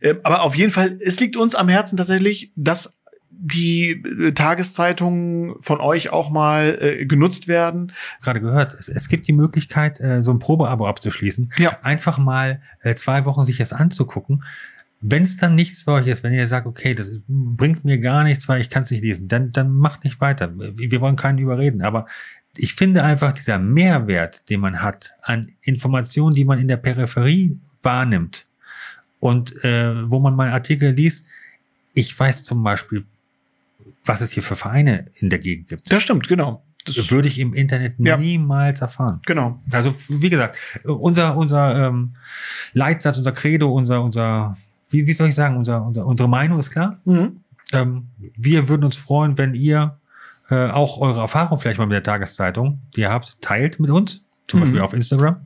[0.00, 2.98] Äh, aber auf jeden Fall, es liegt uns am Herzen tatsächlich, dass
[3.30, 7.92] die äh, Tageszeitungen von euch auch mal äh, genutzt werden.
[8.22, 11.52] Gerade gehört, es, es gibt die Möglichkeit, äh, so ein Probeabo abzuschließen.
[11.58, 11.78] Ja.
[11.82, 14.44] Einfach mal äh, zwei Wochen sich das anzugucken.
[15.06, 18.24] Wenn es dann nichts für euch ist, wenn ihr sagt, okay, das bringt mir gar
[18.24, 20.50] nichts, weil ich kann es nicht lesen, dann, dann macht nicht weiter.
[20.56, 21.82] Wir wollen keinen überreden.
[21.82, 22.06] Aber
[22.56, 27.60] ich finde einfach dieser Mehrwert, den man hat an Informationen, die man in der Peripherie
[27.82, 28.46] wahrnimmt
[29.20, 31.26] und äh, wo man mal Artikel liest,
[31.92, 33.04] ich weiß zum Beispiel,
[34.06, 35.92] was es hier für Vereine in der Gegend gibt.
[35.92, 36.62] Das stimmt, genau.
[36.86, 38.16] Das, würde ich im Internet Ja.
[38.16, 39.20] niemals erfahren.
[39.26, 39.62] genau.
[39.70, 42.14] Also wie gesagt, unser unser ähm,
[42.74, 44.56] Leitsatz, unser Credo, unser unser
[44.94, 46.98] wie, wie soll ich sagen, unser, unser unsere Meinung ist klar.
[47.04, 47.40] Mhm.
[47.72, 49.98] Ähm, wir würden uns freuen, wenn ihr
[50.50, 54.24] äh, auch eure Erfahrung vielleicht mal mit der Tageszeitung, die ihr habt, teilt mit uns,
[54.46, 54.64] zum Mhm.
[54.64, 55.36] Beispiel auf Instagram.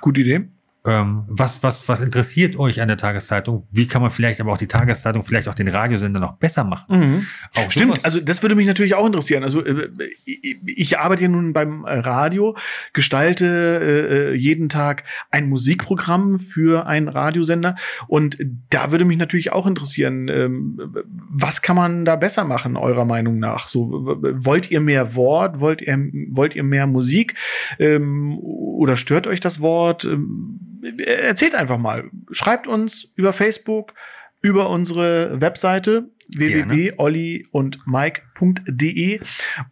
[0.00, 0.48] Gute Idee.
[0.88, 3.66] Ähm, was, was, was interessiert euch an der Tageszeitung?
[3.70, 6.98] Wie kann man vielleicht aber auch die Tageszeitung, vielleicht auch den Radiosender noch besser machen?
[6.98, 7.26] Mhm.
[7.54, 8.04] Auch Stimmt, sowas.
[8.04, 9.42] also das würde mich natürlich auch interessieren.
[9.42, 9.90] Also äh,
[10.24, 12.56] ich ich arbeite ja nun beim äh, Radio,
[12.94, 17.74] gestalte äh, jeden Tag ein Musikprogramm für einen Radiosender
[18.06, 18.38] und
[18.70, 20.80] da würde mich natürlich auch interessieren, ähm,
[21.28, 23.68] was kann man da besser machen eurer Meinung nach?
[23.68, 25.98] So wollt ihr mehr Wort, wollt ihr
[26.30, 27.34] wollt ihr mehr Musik
[27.78, 30.04] ähm, oder stört euch das Wort?
[30.04, 33.94] Ähm, erzählt einfach mal, schreibt uns über Facebook,
[34.40, 36.70] über unsere Webseite Gerne.
[36.70, 39.20] www.olli und mike.de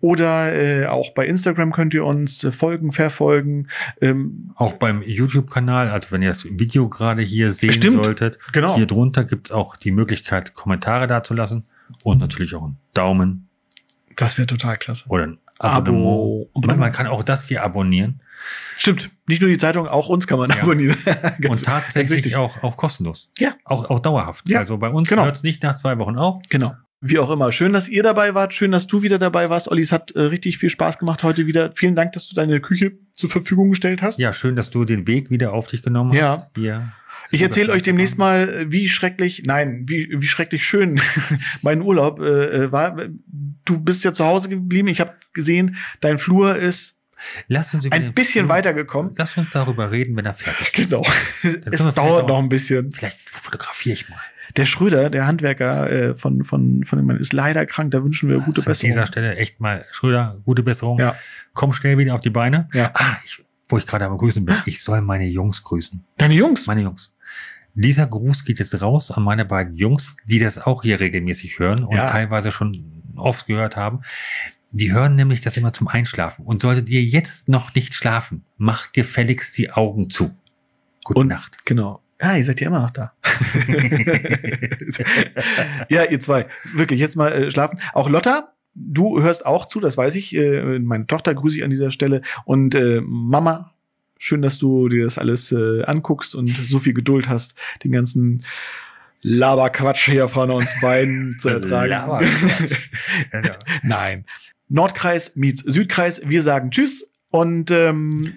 [0.00, 3.68] oder äh, auch bei Instagram könnt ihr uns äh, folgen, verfolgen.
[4.00, 8.74] Ähm, Auch beim YouTube-Kanal, also wenn ihr das Video gerade hier sehen Stimmt, solltet, genau.
[8.76, 11.68] hier drunter gibt's auch die Möglichkeit, Kommentare dazulassen
[12.02, 13.48] und natürlich auch einen Daumen
[14.16, 15.04] das wäre total klasse.
[15.08, 16.50] oder ein Abo.
[16.54, 16.78] Abonnement.
[16.80, 18.20] Man, kann auch das hier abonnieren
[18.76, 20.62] Stimmt, nicht nur die Zeitung, auch uns kann man Ja.
[20.62, 20.96] abonnieren.
[21.48, 23.30] Und tatsächlich auch, auch kostenlos.
[23.38, 23.54] Ja.
[23.64, 24.48] Auch, auch dauerhaft.
[24.48, 25.24] Ja, Also bei uns genau.
[25.24, 26.40] hört's nicht nach zwei Wochen auf.
[26.50, 26.74] Genau.
[27.00, 27.52] Wie auch immer.
[27.52, 28.54] Schön, dass ihr dabei wart.
[28.54, 29.68] Schön, dass du wieder dabei warst.
[29.70, 31.72] Olli, es hat äh, richtig viel Spaß gemacht heute wieder.
[31.74, 34.18] Vielen Dank, dass du deine Küche zur Verfügung gestellt hast.
[34.18, 36.32] Ja, schön, dass du den Weg wieder auf dich genommen Ja.
[36.32, 36.50] hast.
[36.56, 36.92] Hier.
[37.32, 41.00] Ich erzähle euch demnächst mal, äh, wie schrecklich, nein, wie, wie schrecklich schön
[41.62, 42.96] mein Urlaub äh, äh, war.
[43.64, 44.88] Du bist ja zu Hause geblieben.
[44.88, 46.94] Ich habe gesehen, dein Flur ist
[47.48, 49.14] Lass uns ein bisschen Flur- weitergekommen.
[49.16, 50.90] Lass uns darüber reden, wenn er fertig ist.
[50.90, 51.04] Genau.
[51.42, 52.92] es dauert noch ein bisschen.
[52.92, 54.20] Vielleicht fotografiere ich mal.
[54.56, 57.90] Der Schröder, der Handwerker äh, von, von, von dem Mann, ist leider krank.
[57.90, 58.88] Da wünschen wir gute An Besserung.
[58.90, 60.98] dieser Stelle echt mal, Schröder, gute Besserung.
[60.98, 61.14] Ja.
[61.52, 62.68] Komm schnell wieder auf die Beine.
[62.72, 62.90] Ja.
[62.94, 64.56] Ah, ich, wo ich gerade am Grüßen bin.
[64.66, 66.04] Ich soll meine Jungs grüßen.
[66.18, 66.66] Deine Jungs.
[66.66, 67.14] Meine Jungs.
[67.74, 71.84] Dieser Gruß geht jetzt raus an meine beiden Jungs, die das auch hier regelmäßig hören
[71.84, 72.06] und Ja.
[72.06, 74.00] teilweise schon oft gehört haben.
[74.72, 76.44] Die hören nämlich das immer zum Einschlafen.
[76.46, 80.34] Und solltet ihr jetzt noch nicht schlafen, macht gefälligst die Augen zu.
[81.04, 81.58] Gute Und- Nacht.
[81.66, 82.00] Genau.
[82.20, 83.12] Ja, ihr seid ja immer noch da.
[85.88, 86.46] ja, ihr zwei.
[86.74, 87.78] Wirklich, jetzt mal äh, schlafen.
[87.92, 90.34] Auch Lotta, du hörst auch zu, das weiß ich.
[90.34, 92.22] Äh, meine Tochter grüße ich an dieser Stelle.
[92.44, 93.72] Und äh, Mama,
[94.18, 97.54] schön, dass du dir das alles äh, anguckst und so viel Geduld hast,
[97.84, 98.44] den ganzen
[99.22, 101.90] Laberquatsch hier von uns beiden zu ertragen.
[101.90, 102.90] Laberquatsch.
[103.82, 104.24] Nein.
[104.68, 106.20] Nordkreis meets Südkreis.
[106.24, 108.34] Wir sagen Tschüss und ähm,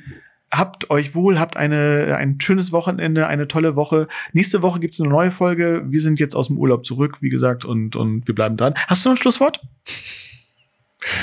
[0.52, 4.08] habt euch wohl, habt eine, ein schönes Wochenende, eine tolle Woche.
[4.34, 5.84] Nächste Woche gibt's eine neue Folge.
[5.88, 8.74] Wir sind jetzt aus dem Urlaub zurück, wie gesagt, und, und wir bleiben dran.
[8.88, 9.62] Hast du noch ein Schlusswort?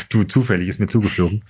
[0.08, 1.42] Du, zufällig ist mir zugeflogen.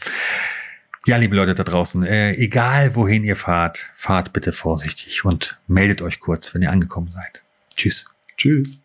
[1.07, 6.03] Ja, liebe Leute da draußen, äh, egal wohin ihr fahrt, fahrt bitte vorsichtig und meldet
[6.03, 7.45] euch kurz, wenn ihr angekommen seid.
[7.77, 8.07] Tschüss.
[8.37, 8.81] Tschüss.